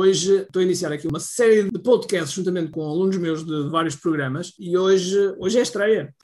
Hoje 0.00 0.36
estou 0.36 0.60
a 0.60 0.62
iniciar 0.62 0.90
aqui 0.92 1.06
uma 1.06 1.20
série 1.20 1.64
de 1.64 1.78
podcasts 1.78 2.32
juntamente 2.32 2.70
com 2.70 2.80
alunos 2.80 3.18
meus 3.18 3.44
de 3.44 3.68
vários 3.68 3.94
programas 3.94 4.54
e 4.58 4.74
hoje, 4.74 5.14
hoje 5.38 5.58
é 5.58 5.60
a 5.60 5.62
estreia. 5.62 6.14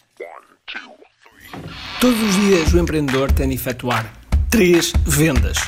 Todos 2.01 2.19
os 2.19 2.35
dias 2.37 2.73
o 2.73 2.79
empreendedor 2.79 3.31
tem 3.31 3.51
de 3.51 3.55
efetuar 3.55 4.19
três 4.51 4.95
vendas: 5.05 5.59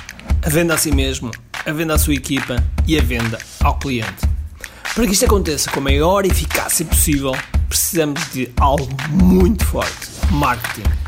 a 0.43 0.49
venda 0.49 0.73
a 0.73 0.79
si 0.79 0.91
mesmo, 0.91 1.31
a 1.67 1.71
venda 1.71 1.97
à 1.97 1.99
sua 1.99 2.15
equipa 2.15 2.57
e 2.87 2.99
a 2.99 3.03
venda 3.03 3.39
ao 3.63 3.79
cliente. 3.79 4.27
Para 4.95 5.07
que 5.07 5.13
isto 5.13 5.27
aconteça 5.27 5.71
com 5.71 5.81
a 5.81 5.83
maior 5.83 6.25
eficácia 6.25 6.87
possível, 6.87 7.33
precisamos 7.69 8.33
de 8.33 8.51
algo 8.57 8.89
muito 9.11 9.67
forte: 9.67 10.09
marketing. 10.33 11.08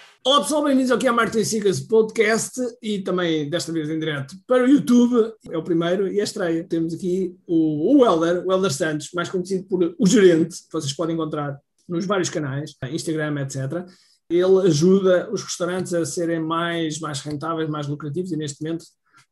Olá 0.23 0.39
pessoal, 0.41 0.63
bem-vindos 0.63 0.91
aqui 0.91 1.07
ao 1.07 1.15
Martin 1.15 1.43
Sigas 1.43 1.79
Podcast 1.79 2.61
e 2.79 2.99
também 2.99 3.49
desta 3.49 3.71
vez 3.71 3.89
em 3.89 3.97
direto 3.97 4.35
para 4.45 4.63
o 4.63 4.67
YouTube. 4.67 5.33
É 5.49 5.57
o 5.57 5.63
primeiro 5.63 6.07
e 6.07 6.21
a 6.21 6.23
estreia. 6.23 6.63
Temos 6.63 6.93
aqui 6.93 7.35
o, 7.47 7.95
o 7.95 8.01
Welder, 8.01 8.45
o 8.45 8.49
Welder 8.49 8.71
Santos, 8.71 9.09
mais 9.15 9.29
conhecido 9.29 9.63
por 9.67 9.95
o 9.97 10.05
gerente, 10.07 10.57
que 10.57 10.71
vocês 10.71 10.93
podem 10.93 11.15
encontrar 11.15 11.59
nos 11.89 12.05
vários 12.05 12.29
canais, 12.29 12.75
Instagram, 12.91 13.41
etc. 13.41 13.83
Ele 14.29 14.67
ajuda 14.67 15.27
os 15.31 15.41
restaurantes 15.41 15.91
a 15.91 16.05
serem 16.05 16.39
mais, 16.39 16.99
mais 16.99 17.19
rentáveis, 17.21 17.67
mais 17.67 17.87
lucrativos 17.87 18.31
e 18.31 18.37
neste 18.37 18.63
momento 18.63 18.85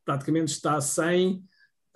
praticamente 0.03 0.51
está 0.53 0.81
sem, 0.81 1.43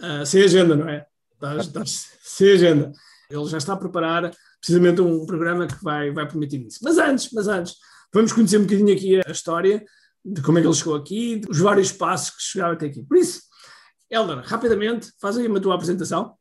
uh, 0.04 0.24
sem 0.24 0.44
agenda, 0.44 0.76
não 0.76 0.88
é? 0.88 1.04
Está, 1.34 1.56
está 1.58 1.84
sem 2.22 2.52
agenda. 2.52 2.92
Ele 3.28 3.46
já 3.48 3.58
está 3.58 3.74
a 3.74 3.78
preparar 3.78 4.32
precisamente 4.62 5.02
um 5.02 5.26
programa 5.26 5.66
que 5.66 5.84
vai, 5.84 6.12
vai 6.12 6.28
permitir 6.28 6.62
isso. 6.62 6.78
Mas 6.84 7.00
antes, 7.00 7.32
mas 7.34 7.48
antes, 7.48 7.76
Vamos 8.14 8.32
conhecer 8.32 8.60
um 8.60 8.64
bocadinho 8.64 8.94
aqui 8.94 9.20
a 9.28 9.32
história 9.32 9.84
de 10.24 10.40
como 10.44 10.60
é 10.60 10.62
que 10.62 10.68
ele 10.68 10.76
chegou 10.76 10.96
aqui, 10.96 11.42
os 11.50 11.60
vários 11.60 11.92
passos 11.92 12.30
que 12.30 12.44
chegaram 12.44 12.74
até 12.74 12.86
aqui. 12.86 13.02
Por 13.02 13.18
isso, 13.18 13.42
Helder, 14.08 14.38
rapidamente, 14.44 15.12
faz 15.20 15.36
aí 15.36 15.48
uma 15.48 15.60
tua 15.60 15.74
apresentação. 15.74 16.36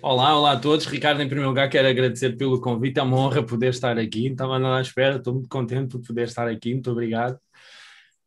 Olá, 0.00 0.34
olá 0.34 0.52
a 0.52 0.58
todos. 0.58 0.86
Ricardo, 0.86 1.20
em 1.20 1.26
primeiro 1.26 1.50
lugar, 1.50 1.68
quero 1.68 1.86
agradecer 1.86 2.34
pelo 2.38 2.58
convite. 2.62 2.98
É 2.98 3.02
uma 3.02 3.18
honra 3.18 3.42
poder 3.42 3.68
estar 3.68 3.98
aqui. 3.98 4.28
Estava 4.28 4.56
à 4.56 4.80
espera, 4.80 5.16
estou 5.16 5.34
muito 5.34 5.50
contente 5.50 5.92
por 5.92 6.00
poder 6.00 6.28
estar 6.28 6.48
aqui. 6.48 6.72
Muito 6.72 6.90
obrigado. 6.90 7.38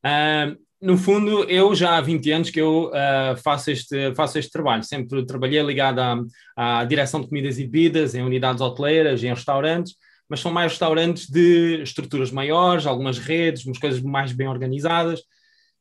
Uh, 0.06 0.56
no 0.80 0.96
fundo, 0.96 1.44
eu 1.46 1.74
já 1.74 1.98
há 1.98 2.02
20 2.02 2.32
anos 2.32 2.50
que 2.52 2.62
eu 2.62 2.90
uh, 2.90 3.36
faço, 3.44 3.72
este, 3.72 4.14
faço 4.14 4.38
este 4.38 4.52
trabalho. 4.52 4.84
Sempre 4.84 5.26
trabalhei 5.26 5.62
ligado 5.64 6.00
à, 6.00 6.82
à 6.82 6.86
direção 6.86 7.20
de 7.20 7.28
comidas 7.28 7.58
e 7.58 7.64
bebidas, 7.64 8.14
em 8.14 8.22
unidades 8.22 8.62
hoteleiras, 8.62 9.24
em 9.24 9.30
restaurantes 9.30 9.96
mas 10.32 10.40
são 10.40 10.50
mais 10.50 10.72
restaurantes 10.72 11.30
de 11.30 11.82
estruturas 11.84 12.32
maiores, 12.32 12.86
algumas 12.86 13.18
redes, 13.20 13.66
umas 13.66 13.78
coisas 13.78 14.00
mais 14.00 14.32
bem 14.32 14.48
organizadas. 14.48 15.22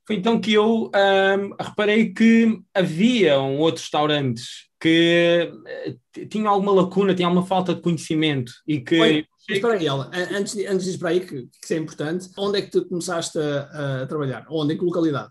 Foi 0.04 0.16
então 0.16 0.40
que 0.40 0.52
eu 0.52 0.90
reparei 1.56 2.12
que 2.12 2.60
havia 2.74 3.40
um 3.40 3.60
outros 3.60 3.84
restaurantes 3.84 4.68
que 4.80 5.52
uh, 5.52 6.26
tinham 6.26 6.48
alguma 6.48 6.72
lacuna, 6.72 7.14
tinham 7.14 7.28
alguma 7.28 7.46
falta 7.46 7.76
de 7.76 7.80
conhecimento 7.80 8.50
e 8.66 8.80
que. 8.80 9.00
Oi, 9.00 9.26
espera 9.48 9.74
aí, 9.74 9.86
Ela, 9.86 10.10
antes, 10.12 10.56
antes 10.66 10.86
de 10.86 10.96
ir 10.96 10.98
para 10.98 11.10
aí, 11.10 11.20
que, 11.20 11.42
que 11.42 11.58
isso 11.62 11.74
é 11.74 11.76
importante, 11.76 12.28
onde 12.36 12.58
é 12.58 12.62
que 12.62 12.72
tu 12.72 12.84
começaste 12.88 13.38
a, 13.38 14.02
a 14.02 14.06
trabalhar? 14.08 14.46
Onde? 14.50 14.74
Em 14.74 14.78
que 14.78 14.84
localidade? 14.84 15.30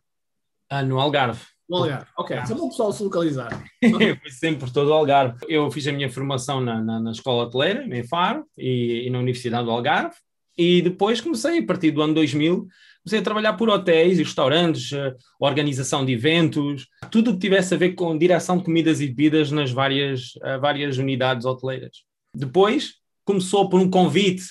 Ah, 0.69 0.81
no 0.81 0.97
Algarve. 0.97 1.41
No 1.69 1.77
Algarve, 1.77 2.07
ok. 2.17 2.37
Só 2.47 2.55
para 2.55 2.63
o 2.63 2.69
pessoal 2.69 2.91
se 2.91 3.03
localizar. 3.03 3.63
eu 3.81 4.15
fui 4.17 4.31
sempre 4.31 4.61
por 4.61 4.71
todo 4.71 4.89
o 4.89 4.93
Algarve. 4.93 5.37
Eu 5.47 5.69
fiz 5.69 5.85
a 5.87 5.91
minha 5.91 6.09
formação 6.09 6.59
na, 6.59 6.81
na, 6.81 6.99
na 6.99 7.11
escola 7.11 7.43
hoteleira, 7.43 7.85
em 7.95 8.03
Faro, 8.03 8.43
e, 8.57 9.03
e, 9.05 9.09
na 9.09 9.19
Universidade 9.19 9.65
do 9.65 9.71
Algarve, 9.71 10.15
e 10.57 10.81
depois 10.81 11.21
comecei, 11.21 11.59
a 11.59 11.65
partir 11.65 11.91
do 11.91 12.01
ano 12.01 12.15
2000, 12.15 12.67
comecei 13.03 13.19
a 13.19 13.23
trabalhar 13.23 13.53
por 13.53 13.69
hotéis 13.69 14.19
e 14.19 14.23
restaurantes, 14.23 14.91
uh, 14.91 15.15
organização 15.39 16.03
de 16.03 16.11
eventos, 16.13 16.87
tudo 17.11 17.31
o 17.31 17.33
que 17.35 17.39
tivesse 17.39 17.73
a 17.73 17.77
ver 17.77 17.93
com 17.93 18.17
direção 18.17 18.57
de 18.57 18.63
comidas 18.63 18.99
e 18.99 19.07
bebidas 19.07 19.51
nas 19.51 19.71
várias, 19.71 20.35
uh, 20.37 20.59
várias 20.59 20.97
unidades 20.97 21.45
hoteleiras. 21.45 22.03
Depois 22.35 22.95
começou 23.23 23.69
por 23.69 23.79
um 23.79 23.89
convite 23.89 24.43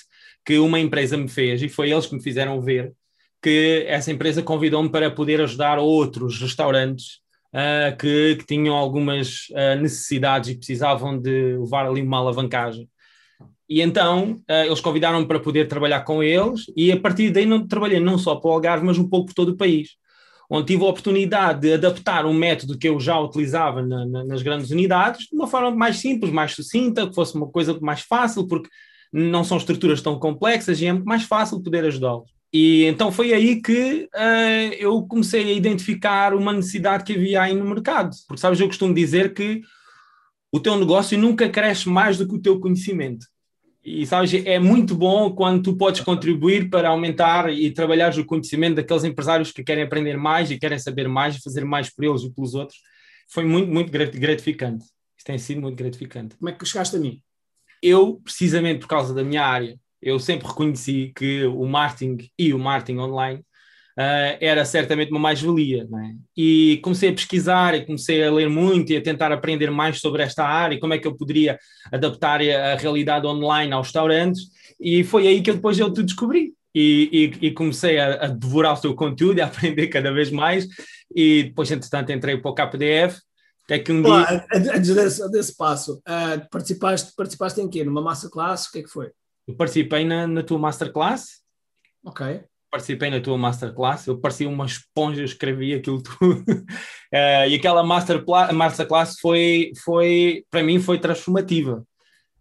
que 0.45 0.57
uma 0.57 0.79
empresa 0.79 1.17
me 1.17 1.27
fez, 1.27 1.61
e 1.61 1.69
foi 1.69 1.91
eles 1.91 2.07
que 2.07 2.15
me 2.15 2.23
fizeram 2.23 2.59
ver 2.61 2.93
que 3.41 3.85
essa 3.87 4.11
empresa 4.11 4.43
convidou-me 4.43 4.89
para 4.89 5.09
poder 5.09 5.41
ajudar 5.41 5.79
outros 5.79 6.39
restaurantes 6.39 7.19
uh, 7.53 7.95
que, 7.97 8.35
que, 8.35 8.45
tinham 8.45 8.75
algumas 8.75 9.47
uh, 9.51 9.79
necessidades 9.81 10.49
e 10.49 10.55
precisavam 10.55 11.17
de 11.19 11.57
levar 11.57 11.85
ali 11.85 12.01
uma 12.01 12.17
alavancagem. 12.17 12.89
E 13.67 13.81
então 13.81 14.41
uh, 14.49 14.65
eles 14.65 14.81
convidaram-me 14.81 15.27
para 15.27 15.39
poder 15.39 15.67
trabalhar 15.67 16.01
com 16.01 16.23
eles, 16.23 16.65
e 16.75 16.91
a 16.91 16.99
partir 16.99 17.29
daí 17.31 17.45
não, 17.45 17.67
trabalhei 17.67 17.99
não 17.99 18.17
só 18.17 18.35
para 18.35 18.49
o 18.49 18.53
Algarve, 18.53 18.85
mas 18.85 18.97
um 18.97 19.07
pouco 19.07 19.27
por 19.27 19.33
todo 19.33 19.49
o 19.49 19.57
país, 19.57 19.91
onde 20.49 20.67
tive 20.67 20.83
a 20.83 20.87
oportunidade 20.87 21.61
de 21.61 21.73
adaptar 21.73 22.25
um 22.25 22.33
método 22.33 22.77
que 22.77 22.89
eu 22.89 22.99
já 22.99 23.19
utilizava 23.19 23.81
na, 23.83 24.05
na, 24.05 24.23
nas 24.25 24.41
grandes 24.41 24.71
unidades 24.71 25.27
de 25.27 25.35
uma 25.35 25.47
forma 25.47 25.71
mais 25.71 25.97
simples, 25.97 26.31
mais 26.31 26.53
sucinta, 26.53 27.07
que 27.07 27.13
fosse 27.13 27.35
uma 27.35 27.47
coisa 27.47 27.79
mais 27.79 28.01
fácil, 28.01 28.47
porque 28.47 28.69
não 29.13 29.43
são 29.43 29.57
estruturas 29.57 30.01
tão 30.01 30.19
complexas 30.19 30.81
e 30.81 30.87
é 30.87 30.93
muito 30.93 31.05
mais 31.05 31.23
fácil 31.23 31.61
poder 31.61 31.85
ajudá-los. 31.85 32.38
E 32.51 32.85
então 32.85 33.11
foi 33.11 33.33
aí 33.33 33.61
que 33.61 34.09
uh, 34.15 34.73
eu 34.79 35.03
comecei 35.03 35.49
a 35.49 35.53
identificar 35.53 36.33
uma 36.33 36.51
necessidade 36.51 37.03
que 37.03 37.13
havia 37.13 37.43
aí 37.43 37.53
no 37.53 37.65
mercado. 37.65 38.15
Porque, 38.27 38.41
sabes, 38.41 38.59
eu 38.59 38.67
costumo 38.67 38.93
dizer 38.93 39.33
que 39.33 39.61
o 40.51 40.59
teu 40.59 40.75
negócio 40.77 41.17
nunca 41.17 41.47
cresce 41.47 41.87
mais 41.87 42.17
do 42.17 42.27
que 42.27 42.35
o 42.35 42.41
teu 42.41 42.59
conhecimento. 42.59 43.27
E, 43.83 44.05
sabes, 44.05 44.33
é 44.33 44.59
muito 44.59 44.93
bom 44.95 45.31
quando 45.31 45.63
tu 45.63 45.77
podes 45.77 46.01
contribuir 46.01 46.69
para 46.69 46.89
aumentar 46.89 47.51
e 47.51 47.71
trabalhar 47.71 48.17
o 48.17 48.25
conhecimento 48.25 48.75
daqueles 48.75 49.03
empresários 49.03 49.51
que 49.51 49.63
querem 49.63 49.83
aprender 49.83 50.17
mais 50.17 50.51
e 50.51 50.59
querem 50.59 50.77
saber 50.77 51.07
mais 51.07 51.35
e 51.35 51.41
fazer 51.41 51.63
mais 51.63 51.89
por 51.89 52.03
eles 52.03 52.23
e 52.23 52.33
pelos 52.33 52.55
outros. 52.55 52.79
Foi 53.29 53.45
muito, 53.45 53.71
muito 53.71 53.91
gratificante. 53.91 54.85
Isto 55.17 55.27
tem 55.27 55.37
sido 55.37 55.61
muito 55.61 55.77
gratificante. 55.77 56.35
Como 56.35 56.49
é 56.49 56.51
que 56.51 56.65
chegaste 56.65 56.95
a 56.95 56.99
mim? 56.99 57.21
Eu, 57.81 58.19
precisamente 58.23 58.79
por 58.79 58.87
causa 58.87 59.13
da 59.13 59.23
minha 59.23 59.45
área, 59.45 59.77
eu 60.01 60.19
sempre 60.19 60.47
reconheci 60.47 61.11
que 61.15 61.45
o 61.45 61.65
marketing 61.65 62.29
e 62.37 62.53
o 62.53 62.59
marketing 62.59 62.99
online 62.99 63.39
uh, 63.99 64.37
era 64.39 64.63
certamente 64.63 65.11
uma 65.11 65.19
mais-valia. 65.19 65.83
É? 65.83 66.15
E 66.35 66.79
comecei 66.83 67.09
a 67.09 67.13
pesquisar 67.13 67.75
e 67.75 67.85
comecei 67.85 68.23
a 68.23 68.31
ler 68.31 68.49
muito 68.49 68.91
e 68.91 68.97
a 68.97 69.01
tentar 69.01 69.31
aprender 69.31 69.69
mais 69.69 69.99
sobre 69.99 70.23
esta 70.23 70.45
área 70.45 70.75
e 70.75 70.79
como 70.79 70.93
é 70.93 70.97
que 70.97 71.07
eu 71.07 71.15
poderia 71.15 71.59
adaptar 71.91 72.41
a 72.41 72.75
realidade 72.75 73.27
online 73.27 73.73
aos 73.73 73.87
restaurantes. 73.87 74.43
E 74.79 75.03
foi 75.03 75.27
aí 75.27 75.41
que 75.41 75.49
eu, 75.49 75.55
depois 75.55 75.77
eu 75.77 75.91
te 75.91 76.03
descobri. 76.03 76.53
E, 76.73 77.33
e, 77.41 77.47
e 77.47 77.51
comecei 77.51 77.97
a, 77.97 78.25
a, 78.25 78.27
devorar 78.27 78.73
o 78.73 78.77
seu 78.77 78.93
conteúdo 78.93 79.39
e 79.39 79.41
a 79.41 79.47
aprender 79.47 79.87
cada 79.87 80.13
vez 80.13 80.31
mais. 80.31 80.67
E 81.13 81.45
depois, 81.45 81.71
entretanto, 81.71 82.11
entrei 82.11 82.37
para 82.37 82.51
o 82.51 82.53
KPDF. 82.53 83.19
Até 83.65 83.79
que 83.79 83.91
um 83.91 84.01
dia... 84.01 84.45
Antes 84.53 84.95
desse, 84.95 85.31
desse 85.31 85.57
passo, 85.57 85.95
uh, 85.97 86.49
participaste, 86.49 87.11
participaste 87.15 87.61
em 87.61 87.67
quê? 87.67 87.83
Numa 87.83 88.01
masterclass? 88.01 88.67
O 88.67 88.71
que 88.71 88.79
é 88.79 88.83
que 88.83 88.89
foi? 88.89 89.11
Eu 89.49 89.55
participei 89.55 90.05
na, 90.05 90.27
na 90.27 90.43
tua 90.43 90.59
masterclass. 90.59 91.41
Ok. 92.05 92.43
Participei 92.69 93.09
na 93.09 93.19
tua 93.19 93.35
masterclass. 93.35 94.05
Eu 94.05 94.19
parecia 94.19 94.47
uma 94.47 94.63
esponja, 94.63 95.23
escrevi 95.23 95.73
aquilo 95.73 96.03
tudo. 96.03 96.43
uh, 96.47 97.49
e 97.49 97.55
aquela 97.55 97.83
master 97.83 98.23
masterclass 98.53 99.19
foi, 99.19 99.71
foi, 99.83 100.45
para 100.51 100.61
mim, 100.61 100.79
foi 100.79 100.99
transformativa. 100.99 101.83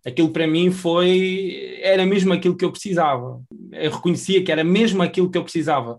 Aquilo 0.07 0.31
para 0.31 0.47
mim 0.47 0.71
foi, 0.71 1.79
era 1.81 2.05
mesmo 2.05 2.35
aquilo 2.35 2.55
que 2.55 2.65
eu 2.67 2.71
precisava. 2.71 3.41
Eu 3.73 3.91
reconhecia 3.91 4.45
que 4.45 4.53
era 4.53 4.63
mesmo 4.63 5.03
aquilo 5.03 5.31
que 5.31 5.39
eu 5.39 5.45
precisava 5.45 5.97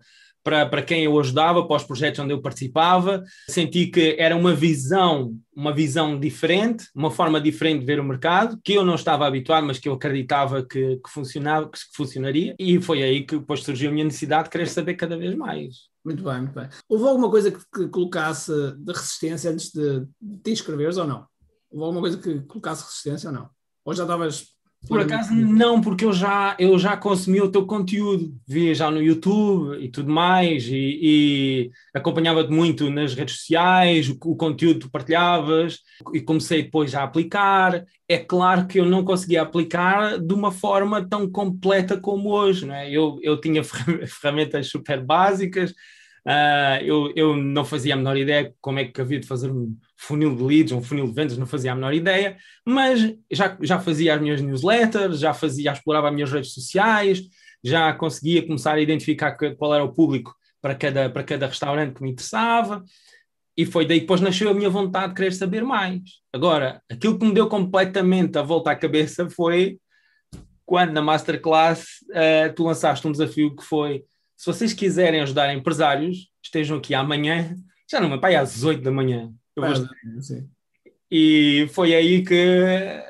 para, 0.50 0.66
para 0.66 0.82
quem 0.82 1.04
eu 1.04 1.20
ajudava, 1.20 1.68
para 1.68 1.78
os 1.78 1.84
projetos 1.84 2.20
onde 2.20 2.34
eu 2.34 2.42
participava. 2.42 3.24
Senti 3.48 3.86
que 3.86 4.16
era 4.18 4.36
uma 4.36 4.52
visão, 4.52 5.38
uma 5.56 5.72
visão 5.72 6.20
diferente, 6.20 6.88
uma 6.96 7.12
forma 7.12 7.40
diferente 7.40 7.82
de 7.82 7.86
ver 7.86 8.00
o 8.00 8.04
mercado, 8.04 8.60
que 8.64 8.74
eu 8.74 8.84
não 8.84 8.96
estava 8.96 9.28
habituado, 9.28 9.68
mas 9.68 9.78
que 9.78 9.88
eu 9.88 9.94
acreditava 9.94 10.66
que, 10.66 10.98
que 10.98 11.10
funcionava, 11.12 11.70
que 11.70 11.78
funcionaria. 11.94 12.56
E 12.58 12.82
foi 12.82 13.04
aí 13.04 13.24
que 13.24 13.38
depois 13.38 13.62
surgiu 13.62 13.92
a 13.92 13.94
minha 13.94 14.06
necessidade 14.06 14.46
de 14.46 14.50
querer 14.50 14.68
saber 14.68 14.96
cada 14.96 15.16
vez 15.16 15.36
mais. 15.36 15.90
Muito 16.04 16.24
bem, 16.24 16.38
muito 16.42 16.56
bem. 16.56 16.68
Houve 16.88 17.04
alguma 17.04 17.30
coisa 17.30 17.52
que, 17.52 17.60
que 17.72 17.88
colocasse 17.90 18.52
de 18.76 18.92
resistência 18.92 19.52
antes 19.52 19.72
de, 19.72 20.00
de 20.20 20.38
te 20.44 20.52
inscreveres 20.52 20.98
ou 20.98 21.06
não? 21.06 21.28
Houve 21.70 21.84
alguma 21.84 22.02
coisa 22.02 22.18
que 22.18 22.40
colocasse 22.48 22.84
resistência 22.86 23.30
ou 23.30 23.36
não? 23.36 23.50
Ou 23.86 23.94
já 23.94 24.04
estavas 24.04 24.48
Por 24.88 25.02
acaso 25.02 25.36
não, 25.36 25.82
porque 25.82 26.06
eu 26.06 26.14
já, 26.14 26.56
eu 26.58 26.80
já 26.80 26.96
consumi 26.96 27.42
o 27.42 27.52
teu 27.52 27.66
conteúdo, 27.66 28.34
via 28.48 28.74
já 28.74 28.90
no 28.90 29.02
YouTube 29.02 29.78
e 29.84 29.90
tudo 29.90 30.10
mais, 30.10 30.66
e, 30.68 31.00
e 31.02 31.72
acompanhava-te 31.94 32.50
muito 32.50 32.90
nas 32.90 33.14
redes 33.14 33.36
sociais, 33.36 34.10
o, 34.10 34.18
o, 34.26 34.36
conteúdo 34.36 34.80
que 34.80 34.86
tu 34.88 34.90
partilhavas, 34.90 35.80
e 36.14 36.22
comecei 36.22 36.64
depois 36.64 36.96
a 36.96 37.04
aplicar. 37.04 37.86
É 38.08 38.18
claro 38.18 38.68
que 38.68 38.80
eu 38.80 38.86
não 38.86 39.04
conseguia 39.04 39.42
aplicar 39.42 40.18
de 40.18 40.34
uma 40.34 40.52
forma 40.52 41.08
tão 41.08 41.30
completa 41.30 42.00
como 42.00 42.32
hoje, 42.32 42.66
não 42.66 42.74
é? 42.74 42.90
Eu, 42.90 43.20
eu 43.22 43.40
tinha 43.40 43.62
ferramentas 44.08 44.70
super 44.70 45.04
básicas, 45.04 45.74
uh, 46.28 46.84
eu, 46.84 47.12
eu 47.16 47.36
não 47.36 47.64
fazia 47.66 47.94
a 47.94 47.98
menor 47.98 48.18
ideia 48.18 48.54
como 48.62 48.80
é 48.80 48.86
que 48.86 49.00
havia 49.00 49.20
de 49.20 49.28
fazer 49.28 49.52
um 49.52 49.76
funil 49.98 50.36
de 50.36 50.44
leads, 50.44 50.72
um 50.72 50.82
funil 50.82 51.08
de 51.08 51.14
vendas, 51.14 51.38
não 51.38 51.46
fazia 51.46 51.72
a 51.72 51.76
menor 51.76 51.94
ideia, 51.94 52.38
mas 52.66 53.16
já, 53.32 53.58
já 53.62 53.80
fazia 53.80 54.16
as 54.16 54.22
minhas 54.22 54.42
newsletters, 54.42 55.20
já 55.20 55.34
fazia, 55.34 55.66
já 55.66 55.74
explorava 55.74 56.08
as 56.08 56.14
minhas 56.14 56.32
redes 56.32 56.54
sociais, 56.54 57.22
já 57.64 57.94
conseguia 57.94 58.46
começar 58.46 58.74
a 58.74 58.82
identificar 58.82 59.36
qual 59.58 59.74
era 59.74 59.84
o 59.84 59.94
público 59.94 60.36
para 60.62 60.76
cada, 60.76 61.10
para 61.10 61.24
cada 61.24 61.48
restaurante 61.48 61.96
que 61.96 62.04
me 62.04 62.12
interessava, 62.12 62.84
e 63.60 63.66
foi 63.66 63.86
daí 63.86 63.98
que 63.98 64.06
depois 64.06 64.22
nasceu 64.22 64.50
a 64.50 64.54
minha 64.54 64.70
vontade 64.70 65.10
de 65.10 65.16
querer 65.16 65.34
saber 65.34 65.64
mais. 65.64 66.02
Agora, 66.32 66.82
aquilo 66.90 67.20
que 67.20 67.26
me 67.26 67.34
deu 67.34 67.48
completamente 67.48 68.38
a 68.38 68.42
volta 68.42 68.72
à 68.72 68.76
cabeça 68.76 69.30
foi 69.30 69.78
quando 70.66 70.94
na 70.94 71.02
Masterclass 71.02 71.84
uh, 72.10 72.54
tu 72.56 72.64
lançaste 72.64 73.06
um 73.06 73.12
desafio 73.12 73.54
que 73.56 73.64
foi 73.64 74.06
se 74.40 74.46
vocês 74.46 74.72
quiserem 74.72 75.20
ajudar 75.20 75.54
empresários, 75.54 76.30
estejam 76.42 76.78
aqui 76.78 76.96
amanhã, 76.96 77.58
já 77.92 78.00
não 78.00 78.18
pai 78.18 78.38
às 78.38 78.64
8 78.64 78.82
da 78.82 78.90
manhã, 78.90 79.34
e 81.12 81.68
foi 81.74 81.94
aí 81.94 82.24
que 82.24 83.04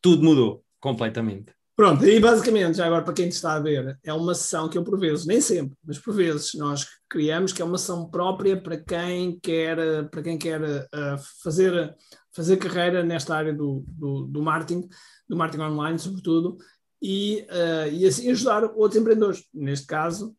tudo 0.00 0.22
mudou 0.22 0.64
completamente. 0.80 1.52
Pronto, 1.76 2.02
e 2.06 2.18
basicamente, 2.18 2.78
já 2.78 2.86
agora 2.86 3.04
para 3.04 3.12
quem 3.12 3.28
está 3.28 3.52
a 3.52 3.60
ver, 3.60 3.98
é 4.02 4.12
uma 4.14 4.34
sessão 4.34 4.70
que 4.70 4.78
eu 4.78 4.84
por 4.84 4.98
vezes, 4.98 5.26
nem 5.26 5.38
sempre, 5.38 5.76
mas 5.84 5.98
por 5.98 6.14
vezes 6.14 6.54
nós 6.54 6.86
criamos 7.06 7.52
que 7.52 7.60
é 7.60 7.64
uma 7.64 7.76
sessão 7.76 8.08
própria 8.08 8.56
para 8.56 8.78
quem 8.78 9.38
quer, 9.38 10.08
para 10.08 10.22
quem 10.22 10.38
quer 10.38 10.62
uh, 10.62 11.18
fazer, 11.42 11.94
fazer 12.34 12.56
carreira 12.56 13.04
nesta 13.04 13.36
área 13.36 13.52
do, 13.52 13.84
do, 13.86 14.22
do 14.22 14.42
marketing, 14.42 14.88
do 15.28 15.36
marketing 15.36 15.64
online 15.64 15.98
sobretudo, 15.98 16.56
e, 17.00 17.46
uh, 17.50 17.92
e 17.92 18.06
assim 18.06 18.30
ajudar 18.30 18.64
outros 18.64 19.00
empreendedores. 19.00 19.44
Neste 19.52 19.86
caso, 19.86 20.34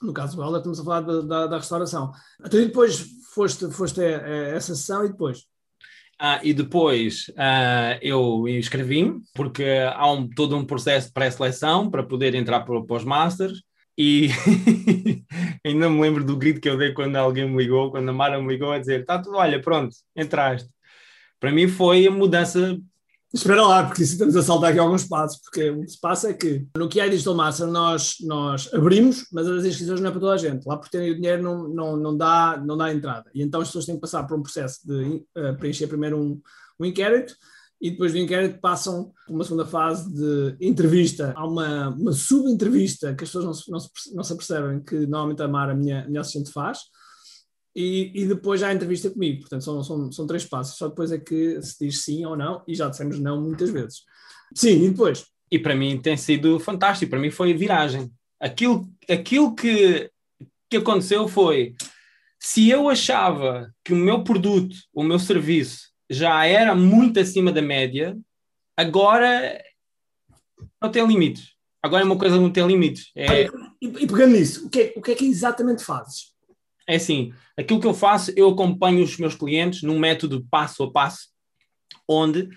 no 0.00 0.12
caso 0.12 0.36
do 0.36 0.42
Helder, 0.42 0.58
estamos 0.58 0.80
a 0.80 0.84
falar 0.84 1.00
da, 1.00 1.20
da, 1.20 1.46
da 1.46 1.56
restauração. 1.58 2.12
Então, 2.38 2.60
depois 2.60 3.06
foste, 3.34 3.70
foste 3.70 4.00
a, 4.00 4.24
a 4.24 4.30
essa 4.48 4.74
sessão 4.74 5.04
e 5.04 5.08
depois? 5.08 5.46
Ah, 6.18 6.38
e 6.42 6.52
depois 6.52 7.28
uh, 7.30 7.98
eu 8.02 8.46
inscrevi-me, 8.46 9.22
porque 9.34 9.64
há 9.94 10.10
um, 10.12 10.28
todo 10.28 10.54
um 10.54 10.66
processo 10.66 11.06
de 11.08 11.14
pré-seleção 11.14 11.90
para 11.90 12.02
poder 12.02 12.34
entrar 12.34 12.60
para, 12.60 12.82
para 12.82 12.96
os 12.96 13.04
Masters. 13.04 13.62
E 13.96 14.28
ainda 15.64 15.88
me 15.88 16.00
lembro 16.00 16.24
do 16.24 16.36
grito 16.36 16.60
que 16.60 16.68
eu 16.68 16.76
dei 16.76 16.92
quando 16.92 17.16
alguém 17.16 17.48
me 17.48 17.56
ligou, 17.56 17.90
quando 17.90 18.08
a 18.08 18.12
Mara 18.12 18.40
me 18.40 18.48
ligou 18.48 18.70
a 18.70 18.78
dizer: 18.78 19.04
Tá 19.04 19.18
tudo, 19.18 19.36
olha, 19.36 19.60
pronto, 19.60 19.94
entraste. 20.14 20.68
Para 21.38 21.52
mim 21.52 21.68
foi 21.68 22.06
a 22.06 22.10
mudança 22.10 22.78
Espera 23.32 23.64
lá, 23.64 23.86
porque 23.86 24.02
estamos 24.02 24.34
a 24.34 24.42
saltar 24.42 24.70
aqui 24.70 24.80
alguns 24.80 25.04
passos, 25.04 25.40
porque 25.40 25.70
o 25.70 25.82
que 25.82 25.90
se 25.92 26.00
passa 26.00 26.30
é 26.30 26.34
que 26.34 26.66
no 26.76 26.88
QI 26.88 27.10
Digital 27.10 27.36
Master 27.36 27.68
nós, 27.68 28.16
nós 28.22 28.68
abrimos, 28.74 29.24
mas 29.32 29.46
as 29.46 29.64
inscrições 29.64 30.00
não 30.00 30.08
é 30.08 30.10
para 30.10 30.20
toda 30.20 30.32
a 30.34 30.36
gente. 30.36 30.66
Lá 30.66 30.76
por 30.76 30.88
terem 30.88 31.12
o 31.12 31.14
dinheiro 31.14 31.40
não, 31.40 31.68
não, 31.68 31.96
não, 31.96 32.16
dá, 32.16 32.60
não 32.66 32.76
dá 32.76 32.92
entrada. 32.92 33.30
E 33.32 33.40
então 33.40 33.60
as 33.60 33.68
pessoas 33.68 33.86
têm 33.86 33.94
que 33.94 34.00
passar 34.00 34.24
por 34.24 34.36
um 34.36 34.42
processo 34.42 34.80
de 34.84 35.24
uh, 35.38 35.56
preencher 35.58 35.86
primeiro 35.86 36.18
um, 36.18 36.40
um 36.80 36.84
inquérito 36.84 37.34
e 37.80 37.92
depois 37.92 38.12
do 38.12 38.18
inquérito 38.18 38.60
passam 38.60 39.12
por 39.26 39.34
uma 39.34 39.44
segunda 39.44 39.64
fase 39.64 40.12
de 40.12 40.56
entrevista. 40.60 41.32
Há 41.36 41.46
uma, 41.46 41.90
uma 41.90 42.12
sub-entrevista 42.12 43.14
que 43.14 43.22
as 43.22 43.30
pessoas 43.30 43.44
não 43.44 43.54
se, 43.54 43.70
não, 43.70 43.78
se, 43.78 43.90
não 44.12 44.24
se 44.24 44.32
apercebem 44.32 44.82
que 44.82 45.06
normalmente 45.06 45.40
a 45.40 45.46
Mara, 45.46 45.72
a 45.72 45.76
minha, 45.76 46.02
a 46.02 46.08
minha 46.08 46.20
assistente, 46.20 46.50
faz 46.50 46.80
e, 47.74 48.10
e 48.14 48.26
depois 48.26 48.60
já 48.60 48.68
a 48.68 48.74
entrevista 48.74 49.10
comigo. 49.10 49.40
Portanto, 49.40 49.64
são, 49.64 49.82
são, 49.82 50.12
são 50.12 50.26
três 50.26 50.44
passos. 50.44 50.76
Só 50.76 50.88
depois 50.88 51.12
é 51.12 51.18
que 51.18 51.60
se 51.62 51.86
diz 51.86 52.02
sim 52.02 52.24
ou 52.24 52.36
não, 52.36 52.62
e 52.66 52.74
já 52.74 52.88
dissemos 52.88 53.18
não 53.18 53.40
muitas 53.40 53.70
vezes. 53.70 54.02
Sim, 54.54 54.84
e 54.84 54.90
depois? 54.90 55.26
E 55.50 55.58
para 55.58 55.74
mim 55.74 56.00
tem 56.00 56.16
sido 56.16 56.58
fantástico. 56.60 57.10
Para 57.10 57.20
mim 57.20 57.30
foi 57.30 57.54
viragem. 57.54 58.10
Aquilo, 58.38 58.88
aquilo 59.08 59.54
que, 59.54 60.10
que 60.68 60.76
aconteceu 60.76 61.28
foi: 61.28 61.74
se 62.38 62.68
eu 62.68 62.88
achava 62.88 63.72
que 63.84 63.92
o 63.92 63.96
meu 63.96 64.24
produto, 64.24 64.76
o 64.92 65.02
meu 65.02 65.18
serviço, 65.18 65.90
já 66.08 66.44
era 66.46 66.74
muito 66.74 67.20
acima 67.20 67.52
da 67.52 67.62
média, 67.62 68.18
agora 68.76 69.62
não 70.82 70.90
tem 70.90 71.06
limites. 71.06 71.54
Agora 71.82 72.02
é 72.02 72.06
uma 72.06 72.18
coisa 72.18 72.36
que 72.36 72.42
não 72.42 72.50
tem 72.50 72.66
limites. 72.66 73.10
É... 73.14 73.44
E, 73.80 73.86
e 73.86 74.06
pegando 74.06 74.32
nisso, 74.32 74.66
o 74.66 74.70
que, 74.70 74.80
é, 74.80 74.92
o 74.96 75.00
que 75.00 75.12
é 75.12 75.14
que 75.14 75.24
exatamente 75.24 75.84
fazes? 75.84 76.32
É 76.90 76.96
assim, 76.96 77.32
aquilo 77.56 77.80
que 77.80 77.86
eu 77.86 77.94
faço, 77.94 78.32
eu 78.34 78.48
acompanho 78.48 79.04
os 79.04 79.16
meus 79.16 79.36
clientes 79.36 79.80
num 79.82 79.96
método 79.96 80.44
passo 80.50 80.82
a 80.82 80.90
passo, 80.90 81.28
onde 82.08 82.48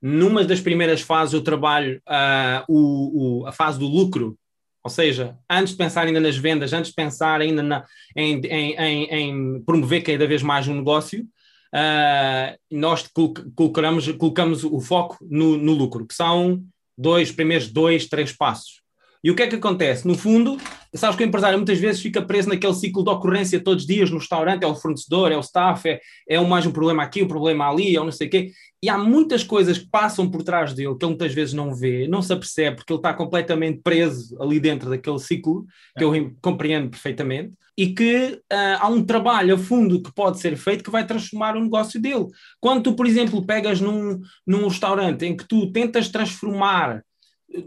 numa 0.00 0.44
das 0.44 0.60
primeiras 0.60 1.00
fases 1.00 1.32
eu 1.32 1.40
trabalho 1.40 1.98
uh, 2.06 2.64
o, 2.68 3.40
o, 3.40 3.46
a 3.46 3.52
fase 3.52 3.78
do 3.78 3.86
lucro, 3.86 4.38
ou 4.84 4.90
seja, 4.90 5.38
antes 5.50 5.72
de 5.72 5.78
pensar 5.78 6.06
ainda 6.06 6.20
nas 6.20 6.36
vendas, 6.36 6.74
antes 6.74 6.90
de 6.90 6.94
pensar 6.94 7.40
ainda 7.40 7.62
na, 7.62 7.82
em, 8.14 8.38
em, 8.44 8.74
em, 8.74 9.04
em, 9.04 9.62
promover 9.64 10.02
cada 10.02 10.26
vez 10.26 10.42
mais 10.42 10.68
um 10.68 10.74
negócio, 10.74 11.22
uh, 11.22 12.58
nós 12.70 13.08
colocamos, 13.56 14.06
colocamos 14.12 14.64
o 14.64 14.80
foco 14.80 15.16
no, 15.22 15.56
no 15.56 15.72
lucro, 15.72 16.06
que 16.06 16.14
são 16.14 16.62
dois 16.96 17.32
primeiros 17.32 17.72
dois, 17.72 18.06
três 18.06 18.32
passos. 18.36 18.82
E 19.22 19.30
o 19.30 19.34
que 19.34 19.42
é 19.42 19.46
que 19.46 19.56
acontece? 19.56 20.06
No 20.06 20.16
fundo, 20.16 20.56
sabes 20.94 21.16
que 21.16 21.24
o 21.24 21.26
empresário 21.26 21.58
muitas 21.58 21.78
vezes 21.78 22.00
fica 22.00 22.22
preso 22.22 22.48
naquele 22.48 22.74
ciclo 22.74 23.02
de 23.02 23.10
ocorrência 23.10 23.60
todos 23.60 23.82
os 23.82 23.88
dias 23.88 24.10
no 24.10 24.18
restaurante, 24.18 24.62
é 24.62 24.66
o 24.66 24.74
fornecedor, 24.74 25.32
é 25.32 25.36
o 25.36 25.40
staff, 25.40 25.88
é, 25.88 26.00
é 26.28 26.40
mais 26.40 26.66
um 26.66 26.70
problema 26.70 27.02
aqui, 27.02 27.22
um 27.22 27.28
problema 27.28 27.68
ali, 27.68 27.96
é 27.96 28.00
um 28.00 28.04
não 28.04 28.12
sei 28.12 28.28
o 28.28 28.30
quê. 28.30 28.52
E 28.80 28.88
há 28.88 28.96
muitas 28.96 29.42
coisas 29.42 29.76
que 29.78 29.88
passam 29.90 30.30
por 30.30 30.42
trás 30.44 30.72
dele 30.72 30.94
que 30.96 31.04
ele 31.04 31.10
muitas 31.10 31.34
vezes 31.34 31.52
não 31.52 31.74
vê, 31.74 32.06
não 32.06 32.22
se 32.22 32.32
apercebe, 32.32 32.76
porque 32.76 32.92
ele 32.92 33.00
está 33.00 33.12
completamente 33.12 33.80
preso 33.82 34.40
ali 34.40 34.60
dentro 34.60 34.88
daquele 34.88 35.18
ciclo, 35.18 35.66
que 35.96 36.04
eu 36.04 36.12
compreendo 36.40 36.88
perfeitamente, 36.88 37.52
e 37.76 37.94
que 37.94 38.40
uh, 38.52 38.78
há 38.80 38.88
um 38.88 39.04
trabalho 39.04 39.54
a 39.54 39.58
fundo 39.58 40.02
que 40.02 40.12
pode 40.12 40.40
ser 40.40 40.56
feito 40.56 40.84
que 40.84 40.90
vai 40.90 41.06
transformar 41.06 41.56
o 41.56 41.62
negócio 41.62 42.00
dele. 42.00 42.26
Quando 42.60 42.82
tu, 42.82 42.94
por 42.94 43.06
exemplo, 43.06 43.44
pegas 43.44 43.80
num, 43.80 44.20
num 44.46 44.66
restaurante 44.66 45.24
em 45.24 45.36
que 45.36 45.46
tu 45.46 45.70
tentas 45.72 46.08
transformar 46.08 47.02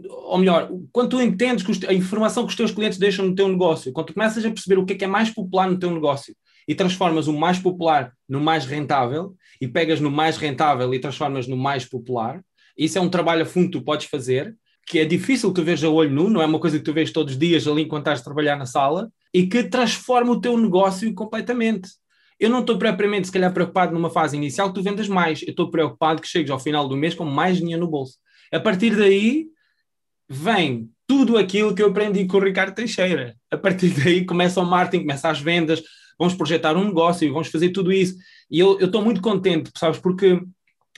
ou 0.08 0.38
melhor, 0.38 0.70
quando 0.92 1.10
tu 1.10 1.20
entendes 1.20 1.64
que 1.64 1.86
a 1.86 1.92
informação 1.92 2.44
que 2.44 2.50
os 2.50 2.56
teus 2.56 2.70
clientes 2.70 2.98
deixam 2.98 3.26
no 3.26 3.34
teu 3.34 3.48
negócio, 3.48 3.92
quando 3.92 4.08
tu 4.08 4.14
começas 4.14 4.44
a 4.44 4.50
perceber 4.50 4.78
o 4.78 4.84
que 4.84 4.92
é 4.92 4.96
que 4.96 5.04
é 5.04 5.08
mais 5.08 5.30
popular 5.30 5.68
no 5.68 5.78
teu 5.78 5.90
negócio 5.90 6.34
e 6.68 6.74
transformas 6.74 7.26
o 7.26 7.32
mais 7.32 7.58
popular 7.58 8.12
no 8.28 8.40
mais 8.40 8.64
rentável 8.64 9.34
e 9.60 9.66
pegas 9.66 10.00
no 10.00 10.10
mais 10.10 10.36
rentável 10.36 10.94
e 10.94 10.98
transformas 10.98 11.48
no 11.48 11.56
mais 11.56 11.84
popular, 11.84 12.40
isso 12.78 12.96
é 12.98 13.00
um 13.00 13.08
trabalho 13.08 13.42
a 13.42 13.46
fundo 13.46 13.66
que 13.66 13.78
tu 13.78 13.84
podes 13.84 14.06
fazer, 14.06 14.56
que 14.86 14.98
é 14.98 15.04
difícil 15.04 15.52
tu 15.52 15.62
veres 15.62 15.82
a 15.84 15.88
olho 15.88 16.10
nu, 16.10 16.30
não 16.30 16.40
é 16.40 16.46
uma 16.46 16.60
coisa 16.60 16.78
que 16.78 16.84
tu 16.84 16.92
vês 16.92 17.10
todos 17.10 17.34
os 17.34 17.38
dias 17.38 17.66
ali 17.66 17.82
enquanto 17.82 18.02
estás 18.02 18.20
a 18.20 18.24
trabalhar 18.24 18.56
na 18.56 18.66
sala, 18.66 19.10
e 19.34 19.46
que 19.46 19.64
transforma 19.64 20.32
o 20.32 20.40
teu 20.40 20.56
negócio 20.56 21.12
completamente. 21.14 21.90
Eu 22.38 22.50
não 22.50 22.60
estou 22.60 22.76
propriamente, 22.76 23.26
se 23.26 23.32
calhar, 23.32 23.52
preocupado 23.52 23.92
numa 23.92 24.10
fase 24.10 24.36
inicial 24.36 24.68
que 24.68 24.74
tu 24.74 24.82
vendas 24.82 25.06
mais. 25.06 25.42
Eu 25.42 25.50
estou 25.50 25.70
preocupado 25.70 26.20
que 26.20 26.26
chegues 26.26 26.50
ao 26.50 26.58
final 26.58 26.88
do 26.88 26.96
mês 26.96 27.14
com 27.14 27.24
mais 27.24 27.58
dinheiro 27.58 27.82
no 27.82 27.88
bolso. 27.88 28.16
A 28.52 28.58
partir 28.58 28.96
daí, 28.96 29.46
vem 30.32 30.90
tudo 31.06 31.36
aquilo 31.36 31.74
que 31.74 31.82
eu 31.82 31.88
aprendi 31.88 32.24
com 32.26 32.38
o 32.38 32.40
Ricardo 32.40 32.74
Teixeira. 32.74 33.36
A 33.50 33.56
partir 33.56 33.90
daí 34.02 34.24
começa 34.24 34.60
o 34.60 34.64
marketing, 34.64 35.04
começa 35.04 35.28
as 35.28 35.40
vendas, 35.40 35.82
vamos 36.18 36.34
projetar 36.34 36.76
um 36.76 36.84
negócio, 36.84 37.32
vamos 37.32 37.48
fazer 37.48 37.70
tudo 37.70 37.92
isso. 37.92 38.16
E 38.50 38.58
eu 38.58 38.78
estou 38.80 39.02
muito 39.02 39.20
contente, 39.20 39.70
sabes, 39.76 39.98
porque 39.98 40.40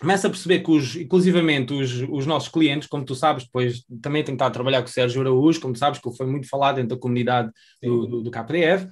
começa 0.00 0.26
a 0.26 0.30
perceber 0.30 0.60
que, 0.60 0.70
os, 0.70 0.96
inclusivamente, 0.96 1.72
os, 1.72 2.04
os 2.10 2.26
nossos 2.26 2.48
clientes, 2.48 2.88
como 2.88 3.04
tu 3.04 3.14
sabes, 3.14 3.44
depois 3.44 3.84
também 4.02 4.22
tenho 4.22 4.36
estado 4.36 4.48
a 4.48 4.52
trabalhar 4.52 4.82
com 4.82 4.88
o 4.88 4.92
Sérgio 4.92 5.20
Araújo, 5.20 5.60
como 5.60 5.74
tu 5.74 5.78
sabes, 5.78 6.00
que 6.00 6.16
foi 6.16 6.26
muito 6.26 6.48
falado 6.48 6.76
dentro 6.76 6.96
da 6.96 7.00
comunidade 7.00 7.50
do, 7.82 8.06
do, 8.06 8.22
do 8.22 8.30
KPDF, 8.30 8.86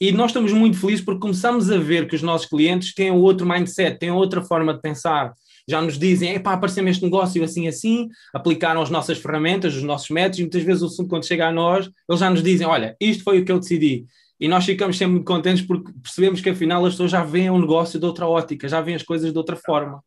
e 0.00 0.12
nós 0.12 0.30
estamos 0.30 0.52
muito 0.52 0.78
felizes 0.78 1.04
porque 1.04 1.20
começamos 1.20 1.70
a 1.70 1.78
ver 1.78 2.06
que 2.06 2.14
os 2.14 2.22
nossos 2.22 2.46
clientes 2.46 2.92
têm 2.94 3.10
outro 3.10 3.46
mindset, 3.46 3.98
têm 3.98 4.10
outra 4.10 4.42
forma 4.42 4.74
de 4.74 4.82
pensar 4.82 5.32
já 5.68 5.82
nos 5.82 5.98
dizem, 5.98 6.34
epá, 6.34 6.52
apareceu-me 6.52 6.90
este 6.90 7.02
negócio 7.02 7.42
assim 7.42 7.66
assim, 7.66 8.08
aplicaram 8.32 8.80
as 8.80 8.90
nossas 8.90 9.18
ferramentas, 9.18 9.74
os 9.74 9.82
nossos 9.82 10.10
métodos, 10.10 10.38
e 10.38 10.42
muitas 10.42 10.62
vezes 10.62 10.82
o 10.82 10.86
assunto 10.86 11.08
quando 11.08 11.26
chega 11.26 11.48
a 11.48 11.52
nós, 11.52 11.90
eles 12.08 12.20
já 12.20 12.30
nos 12.30 12.42
dizem, 12.42 12.66
olha, 12.66 12.96
isto 13.00 13.24
foi 13.24 13.40
o 13.40 13.44
que 13.44 13.50
eu 13.50 13.58
decidi. 13.58 14.06
E 14.38 14.48
nós 14.48 14.64
ficamos 14.64 14.98
sempre 14.98 15.14
muito 15.14 15.26
contentes 15.26 15.64
porque 15.64 15.92
percebemos 16.02 16.40
que 16.40 16.50
afinal 16.50 16.84
as 16.84 16.92
pessoas 16.92 17.10
já 17.10 17.24
veem 17.24 17.50
o 17.50 17.58
negócio 17.58 17.98
de 17.98 18.04
outra 18.04 18.26
ótica, 18.26 18.68
já 18.68 18.80
veem 18.80 18.94
as 18.94 19.02
coisas 19.02 19.32
de 19.32 19.38
outra 19.38 19.56
forma. 19.56 20.02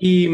E, 0.00 0.28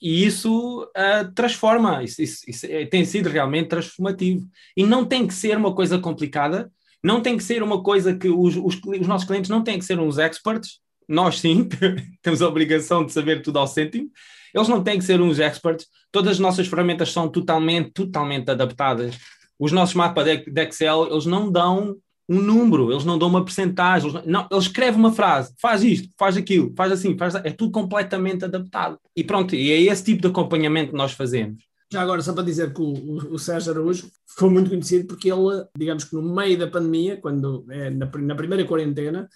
e, 0.00 0.24
isso 0.24 0.82
uh, 0.82 1.32
transforma, 1.34 2.02
isso, 2.02 2.20
isso, 2.20 2.42
isso, 2.48 2.66
é, 2.66 2.84
tem 2.86 3.04
sido 3.04 3.28
realmente 3.28 3.68
transformativo. 3.68 4.46
E 4.76 4.84
não 4.84 5.04
tem 5.04 5.26
que 5.26 5.34
ser 5.34 5.56
uma 5.56 5.74
coisa 5.74 5.98
complicada, 5.98 6.70
não 7.02 7.20
tem 7.20 7.36
que 7.36 7.44
ser 7.44 7.62
uma 7.62 7.82
coisa 7.82 8.14
que 8.14 8.28
os, 8.28 8.56
os, 8.56 8.80
os 8.84 9.06
nossos 9.06 9.26
clientes 9.26 9.50
não 9.50 9.62
têm 9.62 9.78
que 9.78 9.84
ser 9.84 9.98
uns 9.98 10.18
experts, 10.18 10.81
nós 11.08 11.40
sim, 11.40 11.68
temos 12.22 12.42
a 12.42 12.48
obrigação 12.48 13.04
de 13.04 13.12
saber 13.12 13.42
tudo 13.42 13.58
ao 13.58 13.66
cêntimo, 13.66 14.10
Eles 14.54 14.68
não 14.68 14.82
têm 14.82 14.98
que 14.98 15.04
ser 15.04 15.20
uns 15.20 15.38
experts. 15.38 15.86
Todas 16.10 16.32
as 16.32 16.38
nossas 16.38 16.66
ferramentas 16.66 17.10
são 17.12 17.28
totalmente, 17.28 17.90
totalmente 17.92 18.50
adaptadas. 18.50 19.16
Os 19.58 19.72
nossos 19.72 19.94
mapas 19.94 20.24
de 20.24 20.62
Excel, 20.62 21.08
eles 21.10 21.26
não 21.26 21.50
dão 21.50 21.96
um 22.28 22.40
número, 22.40 22.90
eles 22.90 23.04
não 23.04 23.18
dão 23.18 23.28
uma 23.28 23.44
percentagem, 23.44 24.10
eles, 24.10 24.26
não, 24.26 24.48
eles 24.50 24.64
escrevem 24.64 24.98
uma 24.98 25.12
frase, 25.12 25.52
faz 25.60 25.82
isto, 25.82 26.08
faz 26.18 26.36
aquilo, 26.36 26.72
faz 26.76 26.92
assim, 26.92 27.16
faz, 27.16 27.34
é 27.34 27.50
tudo 27.50 27.72
completamente 27.72 28.44
adaptado. 28.44 28.98
E 29.14 29.24
pronto, 29.24 29.54
e 29.54 29.70
é 29.70 29.80
esse 29.82 30.04
tipo 30.04 30.22
de 30.22 30.28
acompanhamento 30.28 30.90
que 30.90 30.96
nós 30.96 31.12
fazemos. 31.12 31.62
Já 31.92 32.00
agora, 32.00 32.22
só 32.22 32.32
para 32.32 32.44
dizer 32.44 32.72
que 32.72 32.80
o, 32.80 32.94
o, 32.94 33.70
Araújo 33.70 34.10
foi 34.26 34.48
muito 34.48 34.70
conhecido 34.70 35.06
porque 35.06 35.30
ele, 35.30 35.66
digamos 35.76 36.04
que 36.04 36.14
no 36.14 36.22
meio 36.22 36.58
da 36.58 36.66
pandemia, 36.66 37.18
quando 37.18 37.66
é, 37.68 37.90
na, 37.90 38.06
na 38.06 38.34
primeira 38.34 38.64
quarentena, 38.64 39.28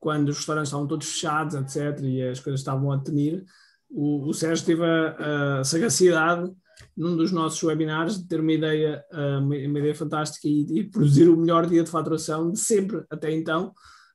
quando 0.00 0.30
os 0.30 0.38
restaurantes 0.38 0.68
estavam 0.68 0.86
todos 0.86 1.12
fechados, 1.12 1.54
etc., 1.54 2.00
e 2.02 2.22
as 2.22 2.40
coisas 2.40 2.60
estavam 2.60 2.90
a 2.90 2.98
temir, 2.98 3.44
o, 3.88 4.28
o 4.28 4.32
Sérgio 4.32 4.64
teve 4.64 4.82
a, 4.82 5.58
a, 5.60 5.64
sagacidade, 5.64 6.50
num 6.96 7.14
dos 7.14 7.30
nossos 7.30 7.62
webinars, 7.62 8.18
de 8.18 8.26
ter 8.26 8.40
uma 8.40 8.52
ideia, 8.52 9.04
uma, 9.12 9.54
uma 9.54 9.78
ideia 9.78 9.94
fantástica 9.94 10.48
e, 10.48 10.66
e, 10.78 10.84
produzir 10.84 11.28
o 11.28 11.36
melhor 11.36 11.66
dia 11.66 11.84
de 11.84 11.90
faturação 11.90 12.50
de 12.50 12.58
sempre 12.58 13.04
até 13.10 13.30
então. 13.30 13.72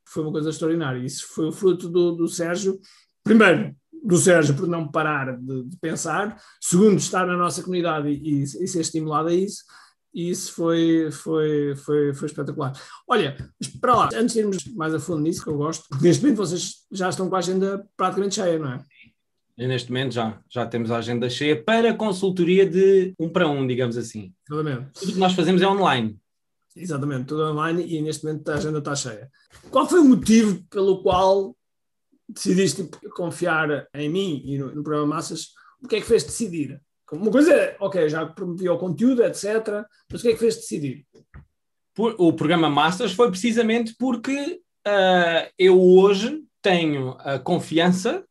Foi 0.07 0.23
uma 0.23 0.31
coisa 0.31 0.49
extraordinária. 0.49 0.99
Isso 0.99 1.27
foi 1.27 1.47
o 1.47 1.51
fruto 1.51 1.87
do, 1.87 2.13
do 2.13 2.27
Sérgio, 2.27 2.79
primeiro, 3.23 3.75
do 4.03 4.17
Sérgio 4.17 4.55
por 4.55 4.67
não 4.67 4.87
parar 4.87 5.37
de, 5.37 5.63
de 5.63 5.77
pensar, 5.77 6.39
segundo, 6.59 6.97
estar 6.97 7.27
na 7.27 7.37
nossa 7.37 7.61
comunidade 7.61 8.09
e, 8.09 8.43
e 8.43 8.67
ser 8.67 8.81
estimulado 8.81 9.29
a 9.29 9.33
isso, 9.33 9.63
e 10.15 10.29
isso 10.29 10.53
foi, 10.53 11.11
foi, 11.11 11.75
foi, 11.75 12.13
foi 12.13 12.25
espetacular. 12.25 12.71
Olha, 13.05 13.35
para 13.81 13.95
lá, 13.95 14.09
antes 14.15 14.33
de 14.33 14.39
irmos 14.39 14.65
mais 14.73 14.93
a 14.93 14.99
fundo 14.99 15.21
nisso, 15.21 15.43
que 15.43 15.49
eu 15.49 15.57
gosto, 15.57 15.89
porque 15.89 16.07
neste 16.07 16.23
momento 16.23 16.37
vocês 16.37 16.85
já 16.89 17.09
estão 17.09 17.29
com 17.29 17.35
a 17.35 17.39
agenda 17.39 17.85
praticamente 17.97 18.35
cheia, 18.35 18.57
não 18.57 18.71
é? 18.71 18.83
E 19.57 19.67
neste 19.67 19.91
momento 19.91 20.13
já, 20.13 20.39
já 20.49 20.65
temos 20.65 20.89
a 20.89 20.97
agenda 20.97 21.29
cheia 21.29 21.61
para 21.61 21.93
consultoria 21.93 22.65
de 22.65 23.13
um 23.19 23.27
para 23.27 23.47
um, 23.47 23.67
digamos 23.67 23.97
assim. 23.97 24.33
Exatamente. 24.49 24.91
Tudo 24.93 25.13
que 25.13 25.19
nós 25.19 25.33
fazemos 25.33 25.61
é 25.61 25.67
online. 25.67 26.17
Exatamente, 26.73 27.25
tudo 27.25 27.51
online 27.51 27.85
e 27.85 28.01
neste 28.01 28.25
momento 28.25 28.47
a 28.49 28.55
agenda 28.55 28.79
está 28.79 28.95
cheia. 28.95 29.29
Qual 29.69 29.87
foi 29.87 29.99
o 29.99 30.05
motivo 30.05 30.63
pelo 30.69 31.03
qual 31.03 31.55
decidiste 32.27 32.89
confiar 33.13 33.85
em 33.93 34.09
mim 34.09 34.41
e 34.45 34.57
no, 34.57 34.73
no 34.75 34.83
programa 34.83 35.15
Massas? 35.15 35.49
O 35.81 35.87
que 35.89 35.97
é 35.97 36.01
que 36.01 36.07
fez 36.07 36.23
decidir? 36.23 36.81
Uma 37.11 37.31
coisa 37.31 37.53
é, 37.53 37.77
ok, 37.79 38.09
já 38.09 38.25
promovi 38.25 38.67
o 38.67 38.77
conteúdo, 38.77 39.23
etc. 39.23 39.85
Mas 40.11 40.21
o 40.21 40.23
que 40.23 40.29
é 40.29 40.33
que 40.33 40.39
fez 40.39 40.55
decidir? 40.55 41.05
o 41.97 42.33
programa 42.33 42.69
Masters 42.69 43.13
foi 43.13 43.29
precisamente 43.29 43.95
porque 43.97 44.59
uh, 44.85 45.49
eu 45.57 45.81
hoje 45.81 46.41
tenho 46.61 47.15
a 47.19 47.39
confiança 47.39 48.23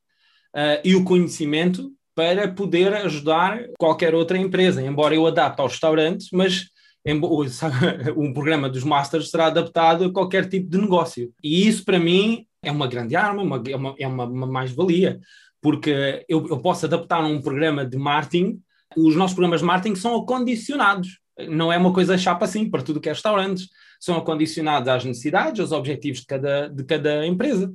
uh, 0.55 0.81
e 0.85 0.95
o 0.95 1.05
conhecimento 1.05 1.91
para 2.15 2.47
poder 2.49 2.93
ajudar 2.95 3.65
qualquer 3.79 4.15
outra 4.15 4.39
empresa, 4.39 4.83
embora 4.83 5.15
eu 5.15 5.27
adapte 5.27 5.61
aos 5.61 5.73
restaurantes, 5.73 6.29
mas 6.33 6.67
um 8.17 8.33
programa 8.33 8.69
dos 8.69 8.85
Masters 8.85 9.31
será 9.31 9.47
adaptado 9.47 10.05
a 10.05 10.13
qualquer 10.13 10.49
tipo 10.49 10.71
de 10.71 10.79
negócio. 10.79 11.33
E 11.43 11.67
isso, 11.67 11.85
para 11.85 11.99
mim, 11.99 12.47
é 12.63 12.71
uma 12.71 12.87
grande 12.87 13.15
arma, 13.15 13.43
uma, 13.43 13.63
é 13.69 13.77
uma, 13.77 13.95
é 13.99 14.07
uma 14.07 14.27
mais-valia, 14.47 15.21
porque 15.65 16.23
eu, 16.29 16.47
eu 16.47 16.59
posso 16.61 16.85
adaptar 16.85 17.25
um 17.25 17.41
programa 17.41 17.85
de 17.85 17.97
marketing 17.97 18.63
os 18.97 19.17
nossos 19.17 19.35
programas 19.35 19.61
de 19.61 19.67
marketing 19.67 19.97
são 19.97 20.17
acondicionados. 20.17 21.19
Não 21.49 21.73
é 21.73 21.77
uma 21.77 21.93
coisa 21.93 22.17
chapa 22.17 22.45
assim 22.45 22.71
para 22.71 22.83
tudo 22.83 23.01
que 23.01 23.09
é 23.09 23.13
restaurantes. 23.13 23.69
São 24.01 24.17
acondicionados 24.17 24.89
às 24.89 25.05
necessidades, 25.05 25.61
aos 25.61 25.73
objetivos 25.73 26.21
de 26.21 26.27
cada, 26.27 26.69
de 26.69 26.85
cada 26.85 27.27
empresa. 27.27 27.73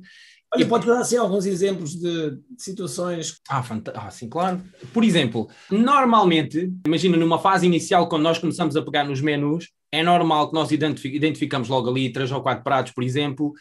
Olha, 0.52 0.62
e 0.62 0.66
pode 0.66 0.86
dar 0.86 1.00
assim 1.00 1.16
alguns 1.16 1.46
exemplos 1.46 1.94
de, 1.94 2.38
situações. 2.56 3.36
Ah, 3.48 3.62
ah, 3.94 4.10
sim, 4.10 4.28
claro. 4.28 4.60
Por 4.92 5.04
exemplo, 5.04 5.48
normalmente, 5.70 6.72
imagina 6.86 7.16
numa 7.16 7.38
fase 7.38 7.66
inicial, 7.66 8.08
quando 8.08 8.22
nós 8.22 8.38
começamos 8.38 8.76
a 8.76 8.82
pegar 8.82 9.04
nos 9.04 9.20
menus, 9.20 9.68
é 9.92 10.02
normal 10.02 10.48
que 10.48 10.54
nós 10.54 10.70
identificamos 10.72 11.68
logo 11.68 11.88
ali 11.88 12.12
três 12.12 12.32
ou 12.32 12.42
quatro 12.42 12.64
pratos, 12.64 12.92
por 12.92 13.04
exemplo, 13.04 13.52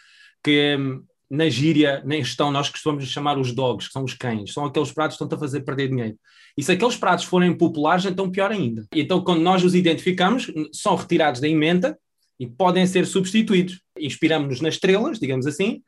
que 0.44 0.78
hum, 0.80 1.04
na 1.30 1.48
gíria, 1.48 2.02
na 2.06 2.16
gestão, 2.16 2.52
nós 2.52 2.70
costumamos 2.70 3.08
chamar 3.08 3.38
os 3.38 3.54
dogs, 3.54 3.88
que 3.88 3.94
são 3.94 4.04
os 4.04 4.14
cães, 4.14 4.52
são 4.52 4.66
aqueles 4.66 4.92
pratos 4.92 5.18
que 5.18 5.24
estão 5.24 5.38
a 5.38 5.40
fazer 5.40 5.62
perder 5.62 5.90
dinheiro. 5.90 6.18
E 6.58 6.64
se 6.64 6.72
aqueles 6.72 6.98
pratos 6.98 7.26
forem 7.26 7.56
populares, 7.56 8.06
então 8.06 8.32
pior 8.32 8.52
ainda. 8.52 8.86
Então, 8.94 9.24
quando 9.24 9.42
nós 9.42 9.64
os 9.64 9.76
identificamos, 9.76 10.52
são 10.74 10.96
retirados 10.96 11.40
da 11.40 11.48
emenda 11.48 11.98
e 12.40 12.48
podem 12.48 12.86
ser 12.88 13.06
substituídos. 13.06 13.80
Inspiramos-nos 13.98 14.62
nas 14.62 14.74
estrelas, 14.76 15.20
digamos 15.20 15.46
assim, 15.46 15.82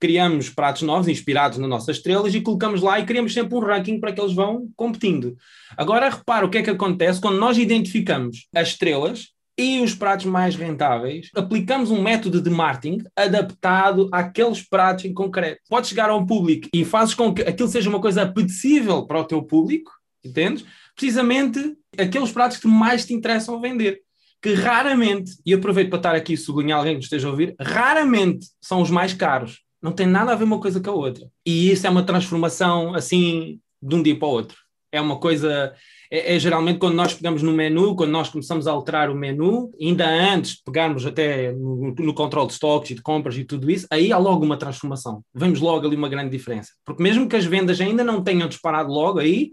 criamos 0.00 0.48
pratos 0.48 0.82
novos 0.82 1.08
inspirados 1.08 1.58
nas 1.58 1.68
nossas 1.68 1.96
estrelas 1.96 2.34
e 2.34 2.40
colocamos 2.40 2.82
lá 2.82 2.98
e 2.98 3.06
criamos 3.06 3.32
sempre 3.32 3.54
um 3.54 3.60
ranking 3.60 4.00
para 4.00 4.12
que 4.12 4.20
eles 4.20 4.34
vão 4.34 4.68
competindo. 4.76 5.36
Agora, 5.76 6.08
repara 6.08 6.46
o 6.46 6.50
que 6.50 6.58
é 6.58 6.62
que 6.62 6.70
acontece 6.70 7.20
quando 7.20 7.38
nós 7.38 7.58
identificamos 7.58 8.48
as 8.54 8.68
estrelas 8.68 9.28
e 9.58 9.80
os 9.80 9.92
pratos 9.92 10.26
mais 10.26 10.54
rentáveis, 10.54 11.30
aplicamos 11.34 11.90
um 11.90 12.00
método 12.00 12.40
de 12.40 12.48
marketing 12.48 13.02
adaptado 13.16 14.08
àqueles 14.12 14.62
pratos 14.62 15.04
em 15.04 15.12
concreto. 15.12 15.60
Podes 15.68 15.90
chegar 15.90 16.08
a 16.08 16.16
um 16.16 16.24
público 16.24 16.68
e 16.72 16.84
fazes 16.84 17.12
com 17.12 17.34
que 17.34 17.42
aquilo 17.42 17.68
seja 17.68 17.90
uma 17.90 18.00
coisa 18.00 18.22
apetecível 18.22 19.04
para 19.04 19.20
o 19.20 19.24
teu 19.24 19.42
público, 19.42 19.90
entendes? 20.24 20.64
Precisamente 20.94 21.76
aqueles 21.98 22.30
pratos 22.30 22.58
que 22.58 22.68
mais 22.68 23.04
te 23.04 23.12
interessam 23.12 23.60
vender. 23.60 24.00
Que 24.40 24.54
raramente, 24.54 25.32
e 25.44 25.52
aproveito 25.52 25.88
para 25.88 25.98
estar 25.98 26.14
aqui 26.14 26.34
e 26.34 26.36
sublinhar 26.36 26.78
alguém 26.78 26.96
que 26.96 27.02
esteja 27.02 27.26
a 27.26 27.30
ouvir, 27.32 27.56
raramente 27.60 28.46
são 28.60 28.80
os 28.80 28.90
mais 28.90 29.12
caros. 29.12 29.62
Não 29.82 29.90
tem 29.90 30.06
nada 30.06 30.30
a 30.30 30.36
ver 30.36 30.44
uma 30.44 30.60
coisa 30.60 30.80
com 30.80 30.90
a 30.90 30.94
outra. 30.94 31.28
E 31.44 31.72
isso 31.72 31.84
é 31.84 31.90
uma 31.90 32.04
transformação 32.04 32.94
assim 32.94 33.58
de 33.82 33.96
um 33.96 34.02
dia 34.02 34.16
para 34.16 34.28
o 34.28 34.30
outro. 34.30 34.56
É 34.92 35.00
uma 35.00 35.18
coisa 35.18 35.74
é, 36.10 36.34
é, 36.34 36.38
geralmente 36.38 36.78
quando 36.78 36.94
nós 36.94 37.14
pegamos 37.14 37.42
no 37.42 37.52
menu, 37.52 37.94
quando 37.94 38.10
nós 38.10 38.28
começamos 38.28 38.66
a 38.66 38.72
alterar 38.72 39.10
o 39.10 39.14
menu, 39.14 39.70
ainda 39.80 40.08
antes 40.08 40.56
de 40.56 40.62
pegarmos 40.64 41.04
até 41.04 41.52
no, 41.52 41.94
no 41.98 42.14
controle 42.14 42.46
de 42.46 42.54
estoques 42.54 42.90
e 42.90 42.94
de 42.94 43.02
compras 43.02 43.36
e 43.36 43.44
tudo 43.44 43.70
isso, 43.70 43.86
aí 43.90 44.12
há 44.12 44.18
logo 44.18 44.44
uma 44.44 44.56
transformação. 44.56 45.22
Vemos 45.34 45.60
logo 45.60 45.86
ali 45.86 45.96
uma 45.96 46.08
grande 46.08 46.30
diferença. 46.30 46.72
Porque 46.84 47.02
mesmo 47.02 47.28
que 47.28 47.36
as 47.36 47.44
vendas 47.44 47.80
ainda 47.80 48.02
não 48.02 48.22
tenham 48.22 48.48
disparado 48.48 48.90
logo 48.90 49.18
aí, 49.18 49.50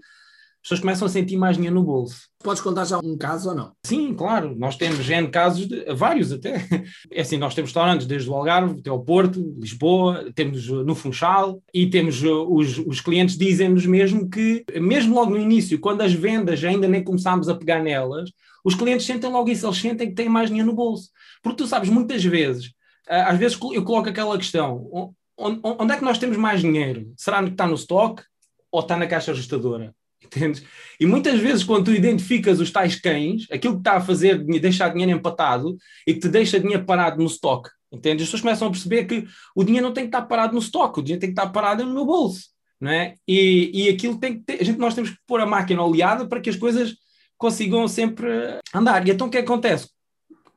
pessoas 0.66 0.80
começam 0.80 1.06
a 1.06 1.10
sentir 1.10 1.38
mais 1.38 1.58
dinheiro 1.58 1.76
no 1.76 1.84
bolso. 1.84 2.28
Podes 2.44 2.60
contar 2.60 2.86
já 2.86 2.98
um 2.98 3.16
caso 3.16 3.50
ou 3.50 3.56
não? 3.56 3.72
Sim, 3.86 4.16
claro. 4.16 4.56
Nós 4.58 4.76
temos 4.76 5.08
N 5.08 5.28
casos, 5.28 5.68
de, 5.68 5.86
vários 5.94 6.32
até. 6.32 6.66
É 7.12 7.22
assim, 7.22 7.38
nós 7.38 7.54
temos 7.54 7.70
restaurantes 7.70 8.08
desde 8.08 8.28
o 8.30 8.34
Algarve 8.34 8.80
até 8.80 8.90
ao 8.90 9.04
Porto, 9.04 9.56
Lisboa, 9.60 10.32
temos 10.34 10.68
no 10.68 10.96
Funchal 10.96 11.62
e 11.72 11.88
temos 11.88 12.24
uh, 12.24 12.48
os, 12.52 12.80
os 12.80 13.00
clientes 13.00 13.38
dizem-nos 13.38 13.86
mesmo 13.86 14.28
que, 14.28 14.66
mesmo 14.82 15.14
logo 15.14 15.32
no 15.32 15.40
início, 15.40 15.80
quando 15.80 16.02
as 16.02 16.14
vendas 16.14 16.64
ainda 16.64 16.88
nem 16.88 17.04
começámos 17.04 17.48
a 17.48 17.56
pegar 17.56 17.82
nelas, 17.82 18.32
os 18.64 18.74
clientes 18.74 19.06
sentem 19.06 19.30
logo 19.30 19.50
isso, 19.50 19.68
eles 19.68 19.78
sentem 19.78 20.10
que 20.10 20.16
têm 20.16 20.28
mais 20.28 20.50
dinheiro 20.50 20.70
no 20.70 20.76
bolso. 20.76 21.10
Porque 21.44 21.58
tu 21.58 21.68
sabes, 21.68 21.90
muitas 21.90 22.24
vezes, 22.24 22.68
uh, 23.08 23.28
às 23.28 23.38
vezes 23.38 23.58
eu 23.72 23.84
coloco 23.84 24.10
aquela 24.10 24.36
questão, 24.38 25.14
onde 25.38 25.94
é 25.94 25.98
que 25.98 26.04
nós 26.04 26.18
temos 26.18 26.38
mais 26.38 26.62
dinheiro? 26.62 27.14
Será 27.16 27.44
que 27.44 27.52
está 27.52 27.68
no 27.68 27.76
stock 27.76 28.24
ou 28.72 28.82
está 28.82 28.98
na 28.98 29.06
caixa 29.06 29.32
ajustadora? 29.32 29.94
Entendes? 30.24 30.64
E 31.00 31.06
muitas 31.06 31.40
vezes, 31.40 31.64
quando 31.64 31.86
tu 31.86 31.94
identificas 31.94 32.60
os 32.60 32.72
tais 32.72 32.96
cães, 33.00 33.46
aquilo 33.52 33.76
que 33.76 33.82
está 33.82 33.98
a 33.98 34.02
fazer 34.02 34.44
deixar 34.60 34.90
dinheiro 34.90 35.12
empatado 35.12 35.78
e 36.06 36.14
que 36.14 36.20
te 36.20 36.30
deixa 36.30 36.60
dinheiro 36.60 36.86
parado 36.86 37.22
no 37.22 37.26
stock, 37.26 37.70
entendes? 37.92 38.24
As 38.24 38.28
pessoas 38.28 38.42
começam 38.42 38.68
a 38.68 38.72
perceber 38.72 39.06
que 39.06 39.26
o 39.56 39.64
dinheiro 39.64 39.86
não 39.86 39.94
tem 39.94 40.06
que 40.06 40.10
estar 40.10 40.24
parado 40.24 40.54
no 40.54 40.60
stock, 40.60 41.00
o 41.00 41.04
dinheiro 41.04 41.22
tem 41.22 41.30
que 41.34 41.40
estar 41.40 41.52
parado 41.52 41.86
no 41.86 41.94
meu 41.94 42.06
bolso, 42.06 42.48
não 42.80 42.92
é? 42.92 43.16
E, 43.28 43.72
e 43.74 43.90
aquilo 43.90 44.18
tem 44.18 44.40
que 44.40 44.46
ter, 44.46 44.62
a 44.62 44.64
gente, 44.64 44.80
nós 44.80 44.96
temos 44.96 45.12
que 45.12 45.18
pôr 45.28 45.40
a 45.42 45.46
máquina 45.46 45.84
oleada 45.84 46.28
para 46.28 46.42
que 46.42 46.50
as 46.50 46.56
coisas 46.56 46.96
consigam 47.38 47.88
sempre 47.88 48.60
andar. 48.74 49.08
E 49.08 49.12
então 49.12 49.28
o 49.28 49.30
que 49.30 49.38
acontece? 49.38 49.90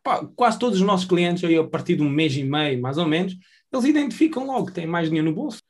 Pá, 0.02 0.26
quase 0.34 0.58
todos 0.58 0.80
os 0.80 0.86
nossos 0.86 1.06
clientes, 1.06 1.44
aí, 1.44 1.56
a 1.56 1.64
partir 1.64 1.96
de 1.96 2.02
um 2.02 2.08
mês 2.08 2.34
e 2.36 2.44
meio, 2.44 2.80
mais 2.80 2.98
ou 2.98 3.06
menos, 3.06 3.36
eles 3.72 3.84
identificam 3.84 4.46
logo 4.46 4.66
que 4.66 4.72
têm 4.72 4.86
mais 4.86 5.08
dinheiro 5.08 5.28
no 5.28 5.34
bolso. 5.34 5.60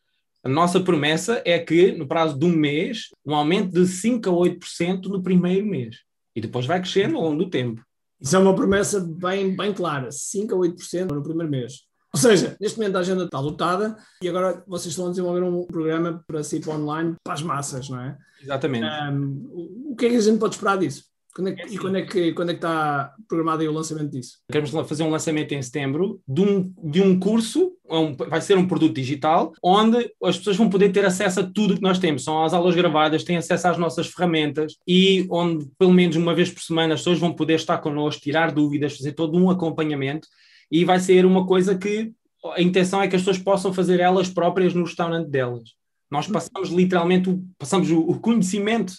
A 0.45 0.49
nossa 0.49 0.80
promessa 0.80 1.42
é 1.45 1.59
que, 1.59 1.92
no 1.92 2.07
prazo 2.07 2.38
de 2.38 2.47
um 2.47 2.52
mês, 2.52 3.09
um 3.26 3.35
aumento 3.35 3.73
de 3.73 3.87
5 3.87 4.28
a 4.28 4.33
8% 4.33 5.07
no 5.07 5.23
primeiro 5.23 5.66
mês. 5.66 5.97
E 6.35 6.40
depois 6.40 6.66
vai 6.66 6.80
crescendo 6.80 7.16
ao 7.16 7.25
longo 7.25 7.45
do 7.45 7.50
tempo. 7.50 7.83
Isso 8.21 8.35
é 8.35 8.38
uma 8.38 8.54
promessa 8.54 9.00
bem, 9.00 9.57
bem 9.57 9.73
clara: 9.73 10.11
5 10.11 10.54
a 10.54 10.59
8% 10.59 11.12
no 11.12 11.23
primeiro 11.23 11.50
mês. 11.50 11.88
Ou 12.12 12.21
seja, 12.21 12.57
neste 12.61 12.78
momento 12.78 12.97
a 12.97 13.00
agenda 13.00 13.25
está 13.25 13.38
lotada 13.38 13.97
e 14.23 14.28
agora 14.28 14.62
vocês 14.66 14.92
estão 14.92 15.07
a 15.07 15.11
desenvolver 15.11 15.42
um 15.42 15.66
programa 15.66 16.25
para 16.26 16.42
CIP 16.42 16.68
online 16.68 17.14
para 17.23 17.35
as 17.35 17.42
massas, 17.42 17.88
não 17.88 18.00
é? 18.00 18.16
Exatamente. 18.42 18.87
Um, 19.12 19.90
o 19.90 19.97
que 19.97 20.07
é 20.07 20.11
que 20.11 20.16
a 20.16 20.21
gente 20.21 20.38
pode 20.38 20.54
esperar 20.54 20.78
disso? 20.78 21.04
Quando 21.35 21.49
é 21.50 21.52
que, 21.54 21.62
é 21.62 21.66
e 21.68 21.78
quando 21.78 21.97
é, 21.97 22.02
que, 22.02 22.33
quando 22.33 22.50
é 22.50 22.52
que 22.54 22.59
está 22.59 23.14
programado 23.28 23.62
o 23.62 23.73
lançamento 23.73 24.11
disso? 24.11 24.38
Queremos 24.50 24.71
fazer 24.88 25.02
um 25.02 25.11
lançamento 25.11 25.52
em 25.52 25.62
setembro 25.62 26.21
de 26.26 26.40
um, 26.40 26.75
de 26.83 27.02
um 27.02 27.21
curso, 27.21 27.67
um, 27.90 28.14
vai 28.14 28.40
ser 28.40 28.57
um 28.57 28.66
produto 28.66 28.95
digital, 28.95 29.52
onde 29.62 30.11
as 30.23 30.38
pessoas 30.38 30.57
vão 30.57 30.68
poder 30.68 30.90
ter 30.90 31.04
acesso 31.04 31.40
a 31.40 31.42
tudo 31.42 31.76
que 31.76 31.83
nós 31.83 31.99
temos. 31.99 32.25
São 32.25 32.45
as 32.45 32.52
aulas 32.52 32.75
gravadas, 32.75 33.25
têm 33.25 33.37
acesso 33.37 33.68
às 33.68 33.78
nossas 33.78 34.09
ferramentas 34.09 34.76
e 34.87 35.26
onde, 35.30 35.66
pelo 35.78 35.92
menos 35.92 36.16
uma 36.16 36.35
vez 36.35 36.50
por 36.50 36.62
semana, 36.62 36.95
as 36.95 37.00
pessoas 37.00 37.18
vão 37.18 37.33
poder 37.33 37.54
estar 37.54 37.78
connosco, 37.78 38.23
tirar 38.23 38.52
dúvidas, 38.52 38.97
fazer 38.97 39.12
todo 39.12 39.37
um 39.37 39.50
acompanhamento 39.50 40.28
e 40.71 40.85
vai 40.85 41.00
ser 41.00 41.25
uma 41.25 41.47
coisa 41.47 41.76
que 41.76 42.12
a 42.54 42.62
intenção 42.62 43.02
é 43.02 43.09
que 43.09 43.16
as 43.16 43.23
pessoas 43.23 43.38
possam 43.38 43.73
fazer 43.73 44.00
elas 44.00 44.28
próprias 44.28 44.75
no 44.75 44.85
restaurante 44.85 45.28
delas. 45.28 45.71
Nós 46.11 46.26
passamos 46.26 46.71
literalmente, 46.71 47.38
passamos 47.59 47.90
o 47.90 48.18
conhecimento 48.21 48.95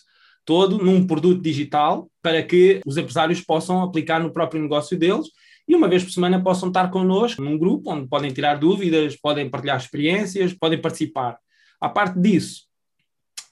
todo 0.45 0.77
num 0.77 1.05
produto 1.05 1.41
digital 1.41 2.09
para 2.21 2.41
que 2.43 2.81
os 2.85 2.97
empresários 2.97 3.41
possam 3.41 3.81
aplicar 3.81 4.19
no 4.19 4.31
próprio 4.31 4.61
negócio 4.61 4.97
deles 4.97 5.27
e 5.69 5.75
uma 5.75 5.87
vez 5.87 6.03
por 6.03 6.11
semana 6.11 6.41
possam 6.41 6.69
estar 6.69 6.89
connosco 6.89 7.43
num 7.43 7.55
grupo 7.55 7.91
onde 7.91 8.07
podem 8.07 8.33
tirar 8.33 8.55
dúvidas, 8.55 9.15
podem 9.15 9.47
partilhar 9.47 9.77
experiências, 9.77 10.51
podem 10.51 10.81
participar. 10.81 11.37
À 11.79 11.87
parte 11.87 12.19
disso, 12.19 12.63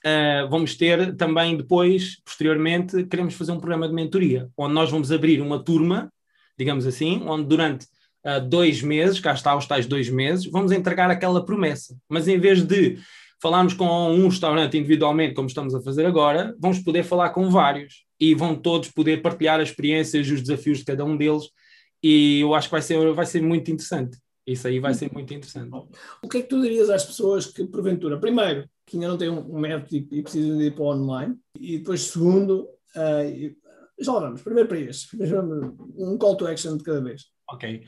uh, 0.04 0.50
vamos 0.50 0.74
ter 0.74 1.14
também 1.14 1.56
depois, 1.56 2.20
posteriormente, 2.24 3.04
queremos 3.04 3.34
fazer 3.34 3.52
um 3.52 3.60
programa 3.60 3.86
de 3.86 3.94
mentoria, 3.94 4.48
onde 4.56 4.74
nós 4.74 4.90
vamos 4.90 5.12
abrir 5.12 5.40
uma 5.40 5.62
turma, 5.62 6.12
digamos 6.58 6.88
assim, 6.88 7.22
onde 7.24 7.44
durante 7.44 7.86
uh, 8.26 8.40
dois 8.44 8.82
meses, 8.82 9.20
cá 9.20 9.32
está 9.32 9.56
os 9.56 9.66
tais 9.66 9.86
dois 9.86 10.10
meses, 10.10 10.44
vamos 10.46 10.72
entregar 10.72 11.08
aquela 11.12 11.44
promessa. 11.44 11.96
Mas 12.08 12.26
em 12.26 12.40
vez 12.40 12.64
de 12.64 12.98
falarmos 13.40 13.74
com 13.74 13.86
um 14.10 14.26
restaurante 14.26 14.76
individualmente, 14.76 15.34
como 15.34 15.46
estamos 15.46 15.72
a 15.72 15.80
fazer 15.80 16.04
agora, 16.04 16.52
vamos 16.58 16.80
poder 16.80 17.04
falar 17.04 17.30
com 17.30 17.48
vários 17.48 18.08
e 18.18 18.34
vão 18.34 18.56
todos 18.56 18.90
poder 18.90 19.22
partilhar 19.22 19.60
as 19.60 19.68
experiências 19.68 20.26
e 20.26 20.32
os 20.32 20.42
desafios 20.42 20.78
de 20.78 20.84
cada 20.84 21.04
um 21.04 21.16
deles. 21.16 21.44
E 22.02 22.40
eu 22.40 22.54
acho 22.54 22.68
que 22.68 22.72
vai 22.72 22.82
ser, 22.82 23.12
vai 23.12 23.26
ser 23.26 23.42
muito 23.42 23.70
interessante. 23.70 24.18
Isso 24.46 24.66
aí 24.66 24.80
vai 24.80 24.94
ser 24.94 25.12
muito 25.12 25.32
interessante. 25.34 25.70
O 26.22 26.28
que 26.28 26.38
é 26.38 26.42
que 26.42 26.48
tu 26.48 26.60
dirias 26.60 26.88
às 26.88 27.04
pessoas 27.04 27.46
que, 27.46 27.66
porventura, 27.66 28.18
primeiro, 28.18 28.66
que 28.86 28.96
ainda 28.96 29.08
não 29.08 29.18
têm 29.18 29.28
um 29.28 29.58
método 29.58 29.94
e, 29.94 30.22
precisam 30.22 30.56
de 30.56 30.64
ir 30.64 30.74
para 30.74 30.84
o 30.84 30.94
online, 30.94 31.36
e 31.60 31.78
depois, 31.78 32.02
segundo, 32.04 32.62
uh, 32.96 33.56
já 34.00 34.12
vamos, 34.12 34.40
primeiro 34.40 34.68
para 34.68 34.80
este, 34.80 35.16
um 35.96 36.16
call 36.16 36.36
to 36.36 36.46
action 36.46 36.78
de 36.78 36.84
cada 36.84 37.02
vez. 37.02 37.26
Ok. 37.50 37.84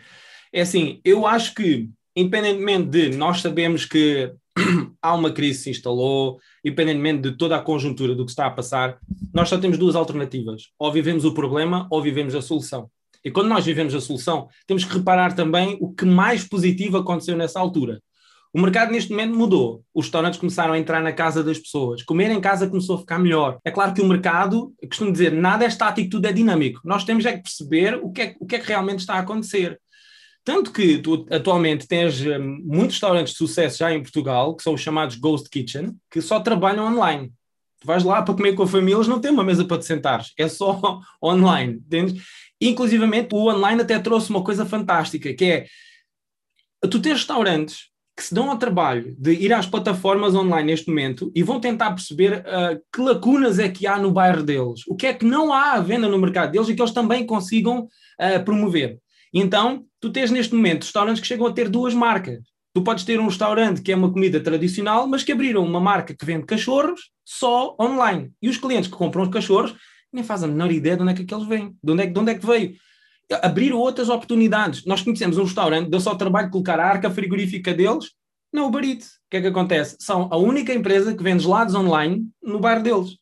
É 0.52 0.60
assim, 0.60 1.00
eu 1.02 1.26
acho 1.26 1.54
que, 1.54 1.88
independentemente 2.14 2.90
de 2.90 3.16
nós 3.16 3.40
sabemos 3.40 3.86
que 3.86 4.34
há 5.00 5.14
uma 5.14 5.32
crise 5.32 5.58
que 5.58 5.64
se 5.64 5.70
instalou, 5.70 6.38
independentemente 6.62 7.30
de 7.30 7.36
toda 7.38 7.56
a 7.56 7.62
conjuntura 7.62 8.14
do 8.14 8.24
que 8.24 8.32
está 8.32 8.46
a 8.46 8.50
passar, 8.50 8.98
nós 9.32 9.48
só 9.48 9.56
temos 9.56 9.78
duas 9.78 9.94
alternativas: 9.94 10.64
ou 10.78 10.92
vivemos 10.92 11.24
o 11.24 11.32
problema 11.32 11.86
ou 11.90 12.02
vivemos 12.02 12.34
a 12.34 12.42
solução. 12.42 12.90
E 13.24 13.30
quando 13.30 13.48
nós 13.48 13.64
vivemos 13.64 13.94
a 13.94 14.00
solução, 14.00 14.48
temos 14.66 14.84
que 14.84 14.94
reparar 14.94 15.34
também 15.34 15.76
o 15.80 15.92
que 15.92 16.04
mais 16.04 16.46
positivo 16.46 16.96
aconteceu 16.96 17.36
nessa 17.36 17.60
altura. 17.60 18.00
O 18.52 18.60
mercado 18.60 18.90
neste 18.90 19.10
momento 19.10 19.36
mudou. 19.36 19.84
Os 19.94 20.06
restaurantes 20.06 20.40
começaram 20.40 20.72
a 20.72 20.78
entrar 20.78 21.00
na 21.00 21.12
casa 21.12 21.44
das 21.44 21.58
pessoas. 21.58 22.02
Comer 22.02 22.30
em 22.32 22.40
casa 22.40 22.68
começou 22.68 22.96
a 22.96 22.98
ficar 22.98 23.18
melhor. 23.18 23.58
É 23.64 23.70
claro 23.70 23.94
que 23.94 24.02
o 24.02 24.06
mercado, 24.06 24.74
costumo 24.88 25.12
dizer, 25.12 25.30
nada 25.32 25.64
é 25.64 25.68
estático, 25.68 26.10
tudo 26.10 26.26
é 26.26 26.32
dinâmico. 26.32 26.80
Nós 26.84 27.04
temos 27.04 27.24
é 27.26 27.36
que 27.36 27.44
perceber 27.44 28.00
o 28.02 28.10
que 28.10 28.22
é, 28.22 28.36
o 28.40 28.46
que, 28.46 28.56
é 28.56 28.58
que 28.58 28.66
realmente 28.66 29.00
está 29.00 29.14
a 29.14 29.20
acontecer. 29.20 29.78
Tanto 30.42 30.72
que 30.72 30.98
tu 30.98 31.26
atualmente 31.30 31.86
tens 31.86 32.20
um, 32.22 32.60
muitos 32.64 32.96
restaurantes 32.96 33.34
de 33.34 33.38
sucesso 33.38 33.78
já 33.78 33.92
em 33.92 34.02
Portugal, 34.02 34.56
que 34.56 34.64
são 34.64 34.74
os 34.74 34.80
chamados 34.80 35.14
Ghost 35.14 35.48
Kitchen, 35.48 35.96
que 36.10 36.20
só 36.20 36.40
trabalham 36.40 36.86
online. 36.92 37.32
Tu 37.80 37.86
vais 37.86 38.02
lá 38.02 38.20
para 38.20 38.34
comer 38.34 38.54
com 38.54 38.64
a 38.64 38.66
família, 38.66 38.96
eles 38.96 39.06
não 39.06 39.20
têm 39.20 39.30
uma 39.30 39.44
mesa 39.44 39.64
para 39.64 39.78
te 39.78 39.86
sentares, 39.86 40.32
é 40.36 40.48
só 40.48 41.00
online, 41.22 41.74
entendes? 41.74 42.22
Inclusivamente, 42.60 43.34
o 43.34 43.48
online 43.48 43.82
até 43.82 43.98
trouxe 43.98 44.30
uma 44.30 44.44
coisa 44.44 44.66
fantástica, 44.66 45.32
que 45.32 45.44
é, 45.44 45.66
tu 46.90 47.00
tens 47.00 47.14
restaurantes 47.14 47.90
que 48.16 48.24
se 48.24 48.34
dão 48.34 48.50
ao 48.50 48.58
trabalho 48.58 49.16
de 49.18 49.32
ir 49.32 49.50
às 49.50 49.66
plataformas 49.66 50.34
online 50.34 50.72
neste 50.72 50.88
momento 50.88 51.32
e 51.34 51.42
vão 51.42 51.58
tentar 51.58 51.90
perceber 51.92 52.40
uh, 52.40 52.78
que 52.92 53.00
lacunas 53.00 53.58
é 53.58 53.66
que 53.68 53.86
há 53.86 53.98
no 53.98 54.10
bairro 54.10 54.42
deles, 54.42 54.82
o 54.86 54.94
que 54.94 55.06
é 55.06 55.14
que 55.14 55.24
não 55.24 55.50
há 55.52 55.72
à 55.72 55.80
venda 55.80 56.06
no 56.06 56.18
mercado 56.18 56.52
deles 56.52 56.68
e 56.68 56.74
que 56.74 56.82
eles 56.82 56.92
também 56.92 57.24
consigam 57.24 57.88
uh, 58.20 58.44
promover. 58.44 58.98
Então, 59.32 59.84
tu 59.98 60.10
tens 60.10 60.30
neste 60.30 60.54
momento 60.54 60.84
restaurantes 60.84 61.22
que 61.22 61.26
chegam 61.26 61.46
a 61.46 61.52
ter 61.52 61.70
duas 61.70 61.94
marcas. 61.94 62.40
Tu 62.74 62.82
podes 62.82 63.04
ter 63.04 63.18
um 63.18 63.26
restaurante 63.26 63.80
que 63.80 63.90
é 63.90 63.96
uma 63.96 64.12
comida 64.12 64.38
tradicional, 64.38 65.06
mas 65.06 65.22
que 65.22 65.32
abriram 65.32 65.64
uma 65.64 65.80
marca 65.80 66.14
que 66.14 66.24
vende 66.24 66.44
cachorros 66.44 67.10
só 67.24 67.74
online. 67.80 68.30
E 68.42 68.48
os 68.48 68.58
clientes 68.58 68.90
que 68.90 68.96
compram 68.96 69.22
os 69.22 69.30
cachorros 69.30 69.74
nem 70.12 70.24
fazem 70.24 70.48
a 70.48 70.52
menor 70.52 70.70
ideia 70.70 70.96
de 70.96 71.02
onde 71.02 71.12
é 71.12 71.14
que 71.14 71.22
aqueles 71.22 71.46
vêm, 71.46 71.76
de 71.82 71.92
onde 71.92 72.02
é, 72.02 72.06
de 72.06 72.18
onde 72.18 72.32
é 72.32 72.34
que 72.34 72.46
veio. 72.46 72.74
Abriram 73.42 73.78
outras 73.78 74.08
oportunidades. 74.08 74.84
Nós 74.84 75.02
conhecemos 75.02 75.38
um 75.38 75.44
restaurante, 75.44 75.88
deu 75.88 76.00
só 76.00 76.12
o 76.12 76.18
trabalho 76.18 76.46
de 76.46 76.52
colocar 76.52 76.80
a 76.80 76.86
arca 76.86 77.10
frigorífica 77.10 77.72
deles 77.72 78.10
no 78.52 78.66
Uber 78.66 78.84
Eats. 78.84 79.06
O 79.06 79.30
que 79.30 79.36
é 79.36 79.40
que 79.40 79.46
acontece? 79.46 79.96
São 80.00 80.28
a 80.32 80.36
única 80.36 80.74
empresa 80.74 81.14
que 81.14 81.22
vende 81.22 81.44
gelados 81.44 81.74
online 81.74 82.26
no 82.42 82.58
bairro 82.58 82.82
deles. 82.82 83.20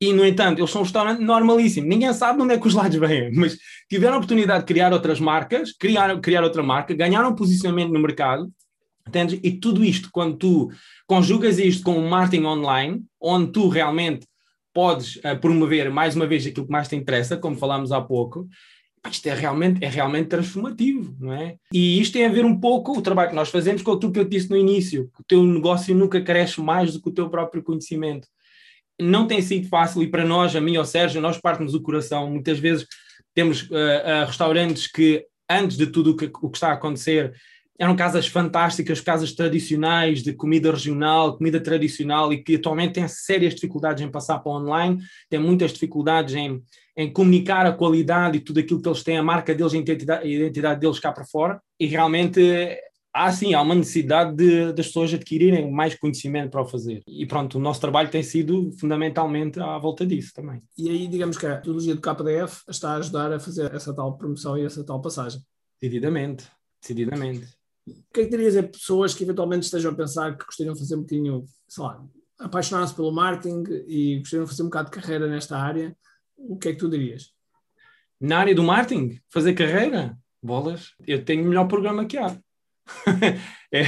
E, 0.00 0.12
no 0.12 0.26
entanto, 0.26 0.58
eles 0.58 0.70
são 0.70 0.80
um 0.80 0.84
restaurante 0.84 1.20
normalíssimo. 1.20 1.86
Ninguém 1.86 2.12
sabe 2.12 2.38
de 2.38 2.44
onde 2.44 2.54
é 2.54 2.58
que 2.58 2.66
os 2.66 2.74
lados 2.74 2.96
vêm, 2.96 3.32
mas 3.38 3.56
tiveram 3.88 4.14
a 4.14 4.16
oportunidade 4.16 4.60
de 4.60 4.66
criar 4.66 4.92
outras 4.92 5.20
marcas, 5.20 5.72
criar, 5.72 6.20
criar 6.20 6.42
outra 6.42 6.62
marca, 6.62 6.92
ganharam 6.92 7.30
um 7.30 7.34
posicionamento 7.34 7.92
no 7.92 8.00
mercado, 8.00 8.52
entendes? 9.06 9.38
E 9.42 9.52
tudo 9.52 9.84
isto, 9.84 10.08
quando 10.12 10.36
tu 10.36 10.70
conjugas 11.06 11.58
isto 11.58 11.84
com 11.84 11.96
o 11.96 12.10
marketing 12.10 12.44
online, 12.44 13.04
onde 13.20 13.52
tu 13.52 13.68
realmente 13.68 14.26
podes 14.74 15.16
uh, 15.16 15.38
promover, 15.40 15.90
mais 15.90 16.14
uma 16.14 16.26
vez, 16.26 16.46
aquilo 16.46 16.66
que 16.66 16.72
mais 16.72 16.88
te 16.88 16.96
interessa, 16.96 17.36
como 17.36 17.56
falámos 17.56 17.92
há 17.92 18.00
pouco, 18.00 18.46
isto 19.10 19.26
é 19.26 19.34
realmente, 19.34 19.84
é 19.84 19.88
realmente 19.88 20.28
transformativo, 20.28 21.14
não 21.20 21.32
é? 21.32 21.56
E 21.72 22.00
isto 22.00 22.14
tem 22.14 22.26
a 22.26 22.30
ver 22.30 22.44
um 22.44 22.58
pouco 22.58 22.98
o 22.98 23.02
trabalho 23.02 23.30
que 23.30 23.36
nós 23.36 23.50
fazemos 23.50 23.82
com 23.82 23.92
aquilo 23.92 24.12
que 24.12 24.18
eu 24.18 24.24
disse 24.24 24.50
no 24.50 24.56
início, 24.56 25.10
que 25.14 25.20
o 25.20 25.24
teu 25.26 25.42
negócio 25.42 25.94
nunca 25.94 26.20
cresce 26.20 26.60
mais 26.60 26.92
do 26.92 27.00
que 27.00 27.08
o 27.08 27.12
teu 27.12 27.28
próprio 27.30 27.62
conhecimento 27.62 28.26
não 29.00 29.26
tem 29.26 29.42
sido 29.42 29.68
fácil 29.68 30.02
e 30.02 30.08
para 30.08 30.24
nós, 30.24 30.54
a 30.54 30.60
mim 30.60 30.76
ou 30.76 30.80
ao 30.80 30.84
Sérgio, 30.84 31.20
nós 31.20 31.38
partimos 31.38 31.74
o 31.74 31.82
coração. 31.82 32.30
Muitas 32.30 32.58
vezes 32.58 32.86
temos 33.34 33.62
uh, 33.62 33.74
uh, 33.74 34.26
restaurantes 34.26 34.86
que, 34.86 35.26
antes 35.50 35.76
de 35.76 35.86
tudo 35.86 36.12
o 36.12 36.16
que, 36.16 36.30
o 36.42 36.50
que 36.50 36.56
está 36.56 36.68
a 36.68 36.74
acontecer, 36.74 37.34
eram 37.78 37.96
casas 37.96 38.26
fantásticas, 38.26 39.00
casas 39.00 39.32
tradicionais, 39.32 40.22
de 40.22 40.32
comida 40.32 40.70
regional, 40.70 41.36
comida 41.36 41.60
tradicional, 41.60 42.32
e 42.32 42.42
que 42.42 42.56
atualmente 42.56 42.94
têm 42.94 43.08
sérias 43.08 43.54
dificuldades 43.54 44.02
em 44.02 44.10
passar 44.10 44.38
para 44.38 44.52
online, 44.52 45.02
têm 45.28 45.40
muitas 45.40 45.72
dificuldades 45.72 46.34
em, 46.34 46.62
em 46.96 47.12
comunicar 47.12 47.66
a 47.66 47.72
qualidade 47.72 48.38
e 48.38 48.40
tudo 48.40 48.60
aquilo 48.60 48.80
que 48.80 48.88
eles 48.88 49.02
têm, 49.02 49.16
a 49.16 49.22
marca 49.22 49.54
deles, 49.54 49.74
a 49.74 49.78
identidade, 49.78 50.24
a 50.24 50.26
identidade 50.26 50.80
deles 50.80 51.00
cá 51.00 51.12
para 51.12 51.24
fora, 51.24 51.60
e 51.78 51.86
realmente 51.86 52.78
há 53.12 53.30
sim, 53.32 53.54
há 53.54 53.62
uma 53.62 53.74
necessidade 53.76 54.36
de, 54.36 54.72
das 54.72 54.88
pessoas 54.88 55.14
adquirirem 55.14 55.70
mais 55.70 55.94
conhecimento 55.94 56.50
para 56.50 56.62
o 56.62 56.66
fazer. 56.66 57.02
E 57.06 57.24
pronto, 57.26 57.58
o 57.58 57.60
nosso 57.60 57.80
trabalho 57.80 58.10
tem 58.10 58.22
sido 58.22 58.72
fundamentalmente 58.78 59.60
à 59.60 59.78
volta 59.78 60.04
disso 60.04 60.32
também. 60.34 60.60
E 60.76 60.90
aí, 60.90 61.06
digamos 61.06 61.38
que 61.38 61.46
a 61.46 61.56
metodologia 61.56 61.94
do 61.94 62.00
KDF 62.00 62.62
está 62.68 62.90
a 62.90 62.96
ajudar 62.96 63.32
a 63.32 63.38
fazer 63.38 63.72
essa 63.72 63.94
tal 63.94 64.16
promoção 64.16 64.58
e 64.58 64.64
essa 64.64 64.84
tal 64.84 65.00
passagem. 65.00 65.40
Decididamente, 65.80 66.44
decididamente. 66.80 67.63
O 67.86 68.14
que 68.14 68.20
é 68.20 68.24
que 68.24 68.30
dirias 68.30 68.56
a 68.56 68.62
pessoas 68.62 69.14
que 69.14 69.24
eventualmente 69.24 69.64
estejam 69.64 69.92
a 69.92 69.94
pensar 69.94 70.36
que 70.36 70.44
gostariam 70.44 70.74
de 70.74 70.80
fazer 70.80 70.96
um 70.96 71.00
bocadinho, 71.00 71.44
sei 71.68 71.84
lá, 71.84 72.02
apaixonar-se 72.38 72.94
pelo 72.94 73.12
marketing 73.12 73.64
e 73.86 74.18
gostariam 74.18 74.44
de 74.44 74.50
fazer 74.50 74.62
um 74.62 74.66
bocado 74.66 74.90
de 74.90 74.96
carreira 75.00 75.26
nesta 75.26 75.58
área? 75.58 75.96
O 76.36 76.56
que 76.56 76.68
é 76.68 76.72
que 76.72 76.78
tu 76.78 76.88
dirias? 76.88 77.32
Na 78.20 78.38
área 78.38 78.54
do 78.54 78.62
marketing? 78.62 79.20
Fazer 79.28 79.54
carreira? 79.54 80.16
Bolas? 80.42 80.94
Eu 81.06 81.24
tenho 81.24 81.44
o 81.44 81.48
melhor 81.48 81.66
programa 81.68 82.06
que 82.06 82.16
há 82.16 82.38
é, 83.72 83.84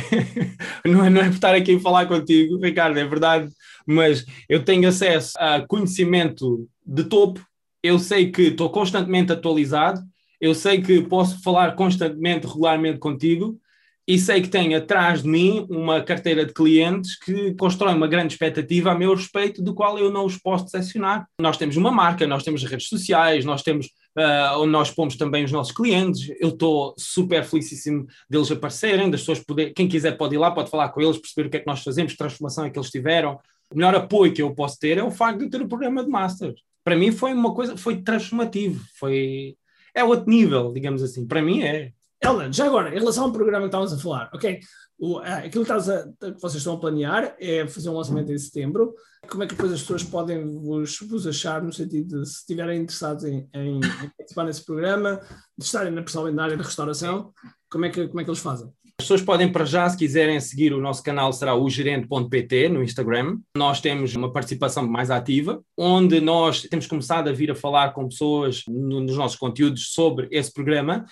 não, 0.89 1.05
é, 1.05 1.11
não 1.11 1.21
é 1.21 1.25
por 1.25 1.35
estar 1.35 1.55
aqui 1.55 1.77
a 1.77 1.81
falar 1.81 2.07
contigo, 2.07 2.59
Ricardo, 2.59 2.99
é 2.99 3.05
verdade, 3.05 3.51
mas 3.87 4.25
eu 4.49 4.65
tenho 4.65 4.89
acesso 4.89 5.33
a 5.39 5.61
conhecimento 5.61 6.69
de 6.85 7.05
topo, 7.05 7.45
eu 7.83 7.99
sei 7.99 8.31
que 8.31 8.43
estou 8.43 8.71
constantemente 8.71 9.33
atualizado, 9.33 10.01
eu 10.41 10.55
sei 10.55 10.81
que 10.81 11.03
posso 11.03 11.43
falar 11.43 11.75
constantemente, 11.77 12.47
regularmente 12.47 12.99
contigo, 12.99 13.59
e 14.09 14.19
sei 14.19 14.41
que 14.41 14.49
tenho 14.49 14.79
atrás 14.79 15.23
de 15.23 15.29
mim 15.29 15.67
uma 15.69 16.01
carteira 16.01 16.47
de 16.47 16.53
clientes 16.53 17.19
que 17.19 17.55
constrói 17.55 17.95
uma 17.95 18.07
grande 18.07 18.35
expectativa 18.35 18.93
a 18.93 18.95
meu 18.95 19.15
respeito, 19.15 19.61
do 19.61 19.75
qual 19.75 19.99
eu 19.99 20.13
não 20.13 20.25
os 20.25 20.37
posso 20.37 20.65
decepcionar. 20.65 21.27
Nós 21.41 21.57
temos 21.57 21.77
uma 21.77 21.91
marca, 21.91 22.27
nós 22.27 22.45
temos 22.45 22.63
redes 22.63 22.89
sociais, 22.89 23.45
nós 23.45 23.63
temos 23.63 23.87
uh, 24.17 24.59
onde 24.59 24.71
nós 24.71 24.91
pomos 24.91 25.17
também 25.17 25.45
os 25.45 25.51
nossos 25.51 25.75
clientes. 25.75 26.33
Eu 26.41 26.51
estou 26.51 26.95
super 26.97 27.45
felicíssimo 27.45 28.07
deles 28.31 28.51
aparecerem, 28.51 29.11
das 29.11 29.21
pessoas 29.21 29.41
poder, 29.41 29.73
quem 29.73 29.89
quiser 29.89 30.17
pode 30.17 30.37
ir 30.37 30.39
lá, 30.39 30.53
pode 30.53 30.71
falar 30.71 30.89
com 30.91 31.01
eles, 31.01 31.19
perceber 31.19 31.49
o 31.49 31.51
que 31.51 31.57
é 31.57 31.61
que 31.61 31.67
nós 31.67 31.83
fazemos, 31.83 32.13
que 32.13 32.19
transformação 32.19 32.65
é 32.65 32.71
que 32.71 32.79
eles 32.79 32.91
tiveram. 32.91 33.41
O 33.71 33.77
melhor 33.77 33.95
apoio 33.97 34.33
que 34.33 34.43
eu 34.43 34.55
posso 34.55 34.79
ter 34.79 34.99
é 34.99 35.03
o 35.03 35.11
facto 35.11 35.41
de 35.41 35.51
ter 35.51 35.61
o 35.61 35.69
programa 35.69 36.05
de 36.05 36.09
Masters. 36.09 36.61
Para 36.85 36.95
mim 36.95 37.11
foi 37.11 37.33
uma 37.33 37.53
coisa, 37.53 37.77
foi 37.77 38.01
transformativo, 38.01 38.85
foi 38.97 39.57
é 39.93 40.05
outro 40.05 40.31
nível, 40.31 40.73
digamos 40.73 41.03
assim. 41.03 41.27
Para 41.27 41.43
mim 41.43 41.63
é. 41.63 41.91
Ellen, 42.27 42.53
já 42.53 42.67
agora, 42.67 42.93
em 42.93 42.99
relação 42.99 43.25
ao 43.25 43.33
programa 43.33 43.61
que 43.61 43.67
estávamos 43.67 43.93
a 43.93 43.99
falar, 43.99 44.31
ok, 44.35 44.59
o, 44.99 45.19
ah, 45.19 45.37
aquilo 45.39 45.65
que, 45.65 45.71
a, 45.71 45.79
que, 45.79 46.41
vocês 46.41 46.57
estão 46.57 46.75
a 46.75 46.81
planear 46.81 47.37
é 47.39 47.67
fazer 47.69 47.89
um 47.89 47.97
lançamento 47.97 48.33
em 48.33 48.39
setembro. 48.39 48.95
Como 49.29 49.45
é 49.45 49.47
que 49.47 49.55
depois 49.55 49.73
as 49.73 49.81
pessoas 49.81 50.03
podem 50.03 50.45
vos, 50.45 50.99
vos 51.09 51.25
achar, 51.25 51.63
no 51.63 51.73
sentido 51.73 52.21
de 52.21 52.27
se 52.29 52.41
estiverem 52.41 52.83
interessados 52.83 53.23
em, 53.25 53.49
em, 53.55 53.77
em 53.77 54.11
participar 54.17 54.45
nesse 54.45 54.65
programa, 54.65 55.21
de 55.57 55.65
estarem 55.65 55.93
na, 55.93 56.03
pessoalmente 56.03 56.37
na 56.37 56.45
área 56.45 56.57
de 56.57 56.63
restauração, 56.65 57.33
como 57.71 57.85
é, 57.85 57.91
que, 57.91 58.09
como 58.09 58.21
é 58.21 58.25
que 58.25 58.31
eles 58.31 58.41
fazem? 58.41 58.67
As 58.99 59.05
pessoas 59.05 59.23
podem, 59.23 59.53
para 59.53 59.65
já, 59.65 59.89
se 59.89 59.97
quiserem 59.97 60.41
seguir 60.41 60.73
o 60.73 60.81
nosso 60.81 61.05
canal, 61.05 61.33
será 61.33 61.55
o 61.55 61.71
gerente.pt 61.71 62.69
no 62.71 62.83
Instagram. 62.83 63.39
Nós 63.57 63.81
temos 63.81 64.17
uma 64.17 64.33
participação 64.33 64.85
mais 64.85 65.13
ativa, 65.13 65.63
onde 65.77 66.21
nós 66.21 66.63
temos 66.63 66.89
começado 66.89 67.29
a 67.29 67.33
vir 67.33 67.53
a 67.53 67.55
falar 67.55 67.93
com 67.93 68.09
pessoas 68.09 68.65
no, 68.67 69.01
nos 69.01 69.17
nossos 69.17 69.39
conteúdos 69.39 69.93
sobre 69.93 70.27
esse 70.33 70.53
programa 70.53 71.05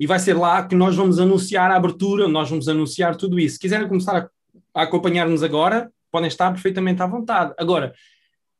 e 0.00 0.06
vai 0.06 0.18
ser 0.18 0.32
lá 0.32 0.66
que 0.66 0.74
nós 0.74 0.96
vamos 0.96 1.20
anunciar 1.20 1.70
a 1.70 1.76
abertura, 1.76 2.26
nós 2.26 2.48
vamos 2.48 2.66
anunciar 2.68 3.16
tudo 3.16 3.38
isso. 3.38 3.56
Se 3.56 3.60
quiserem 3.60 3.86
começar 3.86 4.16
a, 4.74 4.80
a 4.80 4.84
acompanhar-nos 4.84 5.42
agora, 5.42 5.92
podem 6.10 6.26
estar 6.26 6.50
perfeitamente 6.50 7.02
à 7.02 7.06
vontade. 7.06 7.52
Agora, 7.58 7.92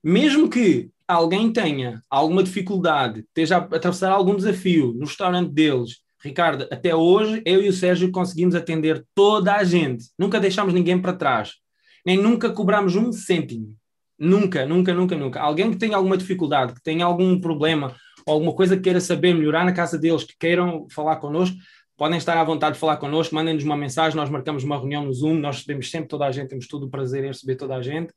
mesmo 0.05 0.51
que 0.51 0.91
alguém 1.09 1.51
tenha 1.51 2.03
alguma 2.11 2.43
dificuldade, 2.43 3.21
esteja 3.21 3.57
a 3.57 3.61
atravessar 3.61 4.13
algum 4.13 4.37
desafio 4.37 4.93
no 4.93 5.07
restaurante 5.07 5.51
deles, 5.51 6.03
Ricardo, 6.23 6.69
até 6.71 6.95
hoje 6.95 7.43
eu 7.47 7.63
e 7.63 7.69
o 7.71 7.73
Sérgio 7.73 8.13
conseguimos 8.13 8.55
atender 8.55 9.03
toda 9.15 9.55
a 9.55 9.65
gente, 9.65 10.11
nunca 10.19 10.39
deixamos 10.39 10.75
ninguém 10.75 11.01
para 11.01 11.15
trás, 11.15 11.55
nem 12.05 12.19
nunca 12.19 12.51
cobramos 12.51 12.97
um 12.97 13.11
cêntimo. 13.11 13.75
Nunca, 14.19 14.67
nunca, 14.67 14.93
nunca, 14.93 15.17
nunca. 15.17 15.41
Alguém 15.41 15.71
que 15.71 15.79
tenha 15.79 15.97
alguma 15.97 16.19
dificuldade, 16.19 16.75
que 16.75 16.83
tenha 16.83 17.07
algum 17.07 17.41
problema, 17.41 17.97
ou 18.27 18.35
alguma 18.35 18.55
coisa 18.55 18.77
que 18.77 18.83
queira 18.83 19.01
saber 19.01 19.35
melhorar 19.35 19.65
na 19.65 19.73
casa 19.73 19.99
deles, 19.99 20.25
que 20.25 20.35
queiram 20.39 20.87
falar 20.91 21.17
connosco, 21.17 21.57
podem 21.97 22.17
estar 22.17 22.39
à 22.39 22.45
vontade 22.45 22.75
de 22.75 22.81
falar 22.81 22.97
connosco, 22.97 23.35
mandem-nos 23.35 23.63
uma 23.63 23.77
mensagem, 23.77 24.17
nós 24.17 24.31
marcamos 24.31 24.65
uma 24.65 24.79
reunião 24.79 25.05
no 25.05 25.13
Zoom, 25.13 25.35
nós 25.35 25.57
recebemos 25.57 25.91
sempre 25.91 26.09
toda 26.09 26.25
a 26.25 26.33
gente, 26.33 26.49
temos 26.49 26.67
todo 26.67 26.87
o 26.87 26.91
prazer 26.91 27.25
em 27.25 27.29
receber 27.29 27.57
toda 27.57 27.77
a 27.77 27.83
gente. 27.83 28.13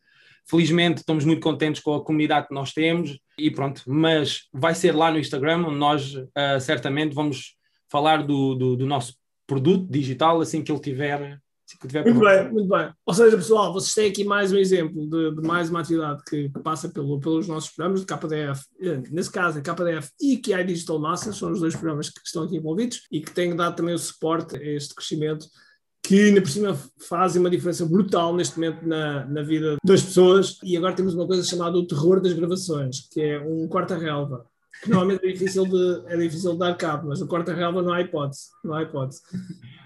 Felizmente 0.46 1.00
estamos 1.00 1.26
muito 1.26 1.42
contentes 1.42 1.82
com 1.82 1.94
a 1.94 2.04
comunidade 2.04 2.48
que 2.48 2.54
nós 2.54 2.74
temos 2.74 3.20
e 3.38 3.52
pronto, 3.52 3.84
mas 3.86 4.48
vai 4.54 4.74
ser 4.74 4.94
lá 4.94 5.12
no 5.12 5.20
Instagram 5.20 5.66
onde 5.68 5.78
nós 5.78 6.16
uh, 6.16 6.60
certamente 6.62 7.14
vamos 7.14 7.56
falar 7.90 8.24
do, 8.24 8.56
do, 8.56 8.76
do, 8.76 8.86
nosso 8.86 9.16
produto 9.46 9.86
digital 9.90 10.42
assim 10.42 10.64
que 10.64 10.72
ele 10.72 10.82
tiver 10.82 11.40
muito 12.04 12.20
bem, 12.20 12.52
muito 12.52 12.68
bem. 12.68 12.92
Ou 13.06 13.14
seja, 13.14 13.38
pessoal, 13.38 13.74
vocês 13.74 13.94
têm 13.94 14.10
aqui 14.10 14.24
mais 14.24 14.52
um 14.52 14.58
exemplo 14.58 15.10
de, 15.10 15.36
de 15.36 15.48
mais 15.48 15.70
uma 15.70 15.80
atividade 15.82 16.22
que, 16.28 16.50
que, 16.50 16.60
passa 16.60 16.90
pelo, 16.90 17.20
pelos 17.20 17.48
nossos 17.48 17.70
programas 17.72 18.02
de 18.02 18.06
KDF, 18.06 18.66
eh, 18.82 19.02
nesse 19.12 19.32
caso, 19.32 19.60
a 19.60 19.62
KDF 19.62 20.10
e 20.22 20.38
que 20.38 20.54
a 20.54 20.62
Digital 20.62 21.00
Masters, 21.00 21.38
são 21.38 21.52
os 21.52 21.60
dois 21.60 21.76
programas 21.76 22.10
que 22.10 22.22
estão 22.24 22.44
aqui 22.44 22.58
envolvidos 22.58 23.02
e 23.12 23.22
que 23.22 23.32
têm 23.32 23.56
dado 23.56 23.76
também 23.76 23.96
o 23.96 24.00
suporte 24.00 24.56
a 24.56 24.64
este 24.64 24.94
crescimento 24.94 25.48
que 26.06 26.22
ainda 26.22 26.42
por 26.42 26.50
cima 26.50 26.78
fazem 27.08 27.40
uma 27.40 27.50
diferença 27.50 27.86
brutal 27.86 28.36
neste 28.36 28.60
momento 28.60 28.86
na, 28.86 29.26
na 29.26 29.42
vida 29.42 29.78
das 29.82 30.04
pessoas. 30.04 30.60
E 30.62 30.76
agora 30.76 30.94
temos 30.94 31.14
uma 31.14 31.26
coisa 31.26 31.44
chamada 31.44 31.78
o 31.78 31.88
terror 31.88 32.20
das 32.20 32.34
gravações, 32.34 33.08
que 33.10 33.22
é 33.22 33.40
um 33.40 33.70
quarta-relva 33.70 34.46
que 34.84 34.90
normalmente 34.90 35.26
é 35.26 35.32
difícil 35.32 35.66
de, 35.66 36.04
é 36.08 36.18
difícil 36.18 36.54
de 36.54 36.60
dar 36.60 36.76
cabo, 36.76 37.08
mas 37.08 37.22
o 37.22 37.28
corta-relva 37.28 37.82
não 37.82 37.94
há 37.94 38.02
hipótese, 38.02 38.50
não 38.64 38.74
há 38.74 38.84
hipótese. 38.84 39.22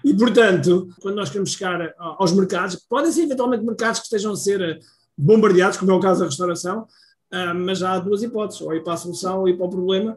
E, 0.04 0.14
portanto, 0.14 0.88
quando 1.00 1.16
nós 1.16 1.28
queremos 1.28 1.52
chegar 1.52 1.94
aos 1.98 2.32
mercados, 2.32 2.76
podem 2.76 3.10
ser 3.10 3.22
eventualmente 3.22 3.64
mercados 3.64 4.00
que 4.00 4.06
estejam 4.06 4.32
a 4.32 4.36
ser 4.36 4.60
eh, 4.60 4.78
bombardeados, 5.16 5.76
como 5.76 5.90
é 5.90 5.94
o 5.94 6.00
caso 6.00 6.20
da 6.20 6.26
restauração, 6.26 6.82
uh, 7.32 7.54
mas 7.54 7.82
há 7.82 7.98
duas 7.98 8.22
hipóteses, 8.22 8.62
ou 8.62 8.74
ir 8.74 8.84
para 8.84 8.94
a 8.94 8.96
solução 8.96 9.40
ou 9.40 9.48
ir 9.48 9.56
para 9.56 9.66
o 9.66 9.70
problema, 9.70 10.16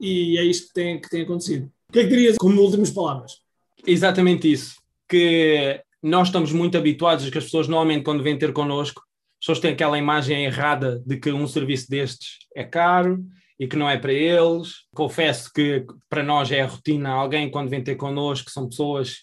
e 0.00 0.36
é 0.36 0.44
isto 0.44 0.68
que 0.68 0.74
tem, 0.74 1.00
que 1.00 1.08
tem 1.08 1.22
acontecido. 1.22 1.70
O 1.88 1.92
que 1.92 2.00
é 2.00 2.02
que 2.02 2.08
dirias 2.08 2.36
como 2.36 2.60
últimas 2.60 2.90
palavras? 2.90 3.38
Exatamente 3.86 4.50
isso, 4.50 4.74
que 5.08 5.80
nós 6.02 6.28
estamos 6.28 6.52
muito 6.52 6.76
habituados, 6.76 7.28
que 7.30 7.38
as 7.38 7.44
pessoas 7.44 7.68
normalmente 7.68 8.04
quando 8.04 8.22
vêm 8.22 8.38
ter 8.38 8.52
connosco, 8.52 9.00
as 9.00 9.46
pessoas 9.46 9.60
têm 9.60 9.72
aquela 9.72 9.98
imagem 9.98 10.44
errada 10.44 11.02
de 11.06 11.16
que 11.16 11.30
um 11.32 11.46
serviço 11.46 11.88
destes 11.88 12.38
é 12.54 12.64
caro, 12.64 13.24
e 13.62 13.68
que 13.68 13.76
não 13.76 13.88
é 13.88 13.96
para 13.96 14.12
eles. 14.12 14.72
Confesso 14.92 15.48
que 15.54 15.86
para 16.10 16.20
nós 16.20 16.50
é 16.50 16.62
a 16.62 16.66
rotina. 16.66 17.10
Alguém, 17.10 17.48
quando 17.48 17.68
vem 17.68 17.80
ter 17.80 17.94
connosco, 17.94 18.50
são 18.50 18.68
pessoas 18.68 19.18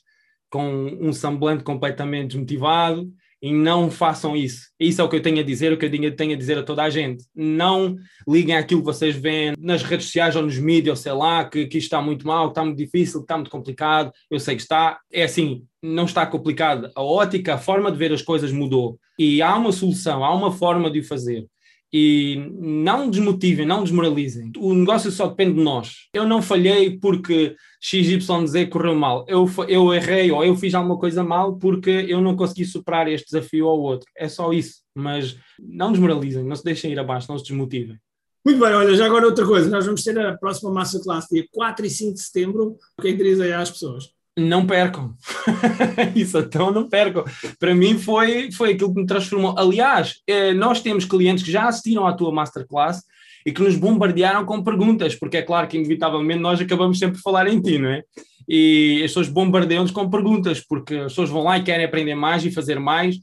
com 0.50 0.98
um 1.02 1.12
semblante 1.12 1.62
completamente 1.62 2.30
desmotivado 2.30 3.12
e 3.42 3.52
não 3.52 3.92
façam 3.92 4.38
isso. 4.38 4.70
Isso 4.80 5.02
é 5.02 5.04
o 5.04 5.10
que 5.10 5.18
eu 5.18 5.22
tenho 5.22 5.42
a 5.42 5.44
dizer, 5.44 5.74
o 5.74 5.78
que 5.78 5.86
eu 5.86 6.16
tenho 6.16 6.34
a 6.34 6.38
dizer 6.38 6.58
a 6.58 6.64
toda 6.64 6.84
a 6.84 6.90
gente. 6.90 7.26
Não 7.36 7.98
liguem 8.26 8.56
àquilo 8.56 8.80
que 8.80 8.86
vocês 8.86 9.14
veem 9.14 9.56
nas 9.60 9.84
redes 9.84 10.06
sociais 10.06 10.38
ou 10.38 10.42
nos 10.42 10.58
mídias, 10.58 11.00
sei 11.00 11.12
lá, 11.12 11.44
que, 11.44 11.66
que 11.66 11.78
isto 11.78 11.88
está 11.88 12.02
muito 12.02 12.26
mal, 12.26 12.46
que 12.46 12.52
está 12.52 12.64
muito 12.64 12.78
difícil, 12.78 13.20
que 13.20 13.26
está 13.26 13.36
muito 13.36 13.52
complicado. 13.52 14.10
Eu 14.32 14.40
sei 14.40 14.56
que 14.56 14.62
está. 14.62 15.02
É 15.12 15.24
assim, 15.24 15.66
não 15.84 16.06
está 16.06 16.26
complicado. 16.26 16.90
A 16.96 17.04
ótica, 17.04 17.56
a 17.56 17.58
forma 17.58 17.92
de 17.92 17.98
ver 17.98 18.14
as 18.14 18.22
coisas 18.22 18.54
mudou. 18.54 18.98
E 19.20 19.42
há 19.42 19.54
uma 19.58 19.74
solução, 19.74 20.24
há 20.24 20.34
uma 20.34 20.50
forma 20.50 20.90
de 20.90 21.00
o 21.00 21.04
fazer 21.04 21.46
e 21.92 22.52
não 22.60 23.10
desmotivem, 23.10 23.66
não 23.66 23.84
desmoralizem. 23.84 24.52
O 24.58 24.74
negócio 24.74 25.12
só 25.12 25.28
depende 25.28 25.56
de 25.56 25.64
nós. 25.64 26.08
Eu 26.14 26.28
não 26.28 26.42
falhei 26.42 27.00
porque 27.00 27.56
XYZ 27.82 28.70
correu 28.70 28.96
mal. 28.96 29.26
Eu, 29.28 29.50
eu 29.68 29.94
errei 29.94 30.32
ou 30.32 30.44
eu 30.44 30.56
fiz 30.56 30.74
alguma 30.76 30.98
coisa 30.98 31.24
mal 31.24 31.58
porque 31.58 31.90
eu 31.90 32.22
não 32.22 32.36
consegui 32.36 32.66
superar 32.66 33.08
este 33.08 33.32
desafio 33.32 33.66
ou 33.66 33.80
outro. 33.80 34.08
É 34.16 34.28
só 34.28 34.54
isso. 34.54 34.82
Mas 34.94 35.38
não 35.60 35.92
desmoralizem, 35.92 36.44
não 36.44 36.56
se 36.56 36.64
deixem 36.64 36.92
ir 36.92 37.00
abaixo, 37.00 37.32
não 37.32 37.40
se 37.40 37.46
desmotivem. 37.46 37.98
Muito 38.46 38.60
bem, 38.60 38.74
olha, 38.74 38.96
já 38.96 39.06
agora 39.06 39.26
outra 39.26 39.46
coisa. 39.46 39.70
Nós 39.70 39.86
vamos 39.86 40.04
ter 40.04 40.18
a 40.20 40.38
próxima 40.38 40.72
Masterclass 40.72 41.28
dia 41.30 41.46
4 41.52 41.86
e 41.86 41.90
5 41.90 42.14
de 42.14 42.22
setembro. 42.22 42.78
O 42.98 43.02
que 43.02 43.10
é 43.10 43.14
que 43.16 43.24
aí 43.24 43.54
às 43.54 43.72
pessoas? 43.72 44.19
Não 44.40 44.66
percam. 44.66 45.14
Isso 46.16 46.38
então 46.40 46.72
não 46.72 46.88
percam. 46.88 47.24
Para 47.60 47.76
mim 47.76 47.98
foi, 47.98 48.52
foi 48.52 48.72
aquilo 48.72 48.94
que 48.94 49.02
me 49.02 49.08
transformou. 49.08 49.56
Aliás, 49.58 50.22
eh, 50.26 50.54
nós 50.54 50.82
temos 50.82 51.06
clientes 51.06 51.44
que 51.44 51.52
já 51.52 51.68
assistiram 51.68 52.08
à 52.08 52.14
tua 52.14 52.32
masterclass 52.32 53.04
e 53.46 53.52
que 53.52 53.62
nos 53.62 53.76
bombardearam 53.76 54.46
com 54.46 54.64
perguntas, 54.64 55.16
porque 55.16 55.38
é 55.38 55.42
claro 55.42 55.68
que 55.68 55.78
inevitavelmente 55.78 56.40
nós 56.40 56.60
acabamos 56.60 57.00
sempre 57.00 57.20
a 57.20 57.22
falar 57.22 57.48
em 57.48 57.62
ti, 57.62 57.78
não 57.78 57.90
é? 57.90 58.04
E 58.48 59.02
as 59.04 59.12
pessoas 59.12 59.30
bombardeiam-nos 59.30 59.92
com 59.92 60.10
perguntas, 60.10 60.60
porque 60.60 60.96
as 60.96 61.12
pessoas 61.12 61.30
vão 61.30 61.44
lá 61.44 61.58
e 61.58 61.64
querem 61.64 61.86
aprender 61.86 62.16
mais 62.16 62.44
e 62.44 62.52
fazer 62.52 62.80
mais, 62.80 63.16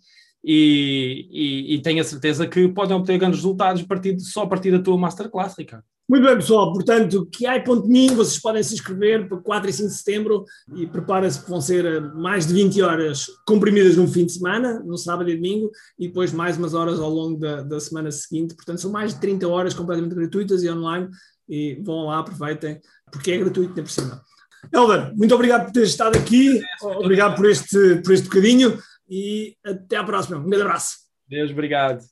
e, 0.44 1.26
e, 1.31 1.74
e 1.74 1.83
tenho 1.83 2.00
a 2.00 2.05
certeza 2.05 2.46
que 2.46 2.68
podem 2.68 2.96
obter 2.96 3.18
grandes 3.18 3.38
resultados 3.40 3.83
a 3.83 3.87
partir, 3.87 4.18
só 4.20 4.42
a 4.42 4.46
partir 4.46 4.70
da 4.70 4.79
tua 4.79 4.96
masterclass, 4.96 5.57
Ricardo. 5.59 5.85
Muito 6.09 6.25
bem, 6.25 6.37
pessoal. 6.37 6.73
Portanto, 6.73 7.29
QI.me, 7.37 8.14
vocês 8.14 8.40
podem 8.40 8.62
se 8.62 8.75
inscrever 8.75 9.29
para 9.29 9.38
4 9.38 9.69
e 9.69 9.73
5 9.73 9.88
de 9.88 9.95
setembro 9.95 10.45
e 10.77 10.87
preparem-se 10.87 11.42
que 11.42 11.51
vão 11.51 11.61
ser 11.61 11.85
eh, 11.85 12.01
mais 12.01 12.47
de 12.47 12.55
20 12.55 12.81
horas 12.81 13.27
comprimidas 13.45 13.97
num 13.97 14.07
fim 14.07 14.25
de 14.25 14.33
semana, 14.33 14.81
no 14.85 14.97
sábado 14.97 15.29
e 15.29 15.35
domingo, 15.35 15.69
e 15.99 16.07
depois 16.07 16.33
mais 16.33 16.57
umas 16.57 16.75
horas 16.75 17.01
ao 17.01 17.11
longo 17.11 17.40
da, 17.40 17.62
da 17.62 17.81
semana 17.81 18.12
seguinte. 18.12 18.55
Portanto, 18.55 18.81
são 18.81 18.92
mais 18.92 19.14
de 19.14 19.21
30 19.21 19.49
horas 19.49 19.75
completamente 19.75 20.14
gratuitas 20.14 20.62
e 20.62 20.71
online. 20.71 21.09
E 21.49 21.81
vão 21.85 22.07
lá, 22.07 22.21
aproveitem, 22.21 22.81
porque 23.11 23.33
é 23.33 23.38
gratuito 23.38 23.71
ainda 23.71 23.83
por 23.83 23.90
cima. 23.90 24.23
Elder, 24.73 25.12
muito 25.16 25.35
obrigado 25.35 25.64
por 25.64 25.73
teres 25.73 25.90
estado 25.90 26.16
aqui, 26.16 26.61
obrigado 26.83 27.37
por 27.37 27.49
este, 27.49 28.01
por 28.03 28.12
este 28.12 28.25
bocadinho 28.25 28.79
e 29.09 29.57
até 29.64 29.97
à 29.97 30.05
próxima. 30.05 30.38
Um 30.38 30.49
grande 30.49 30.62
abraço. 30.62 30.99
Deus, 31.29 31.51
obrigado. 31.51 32.07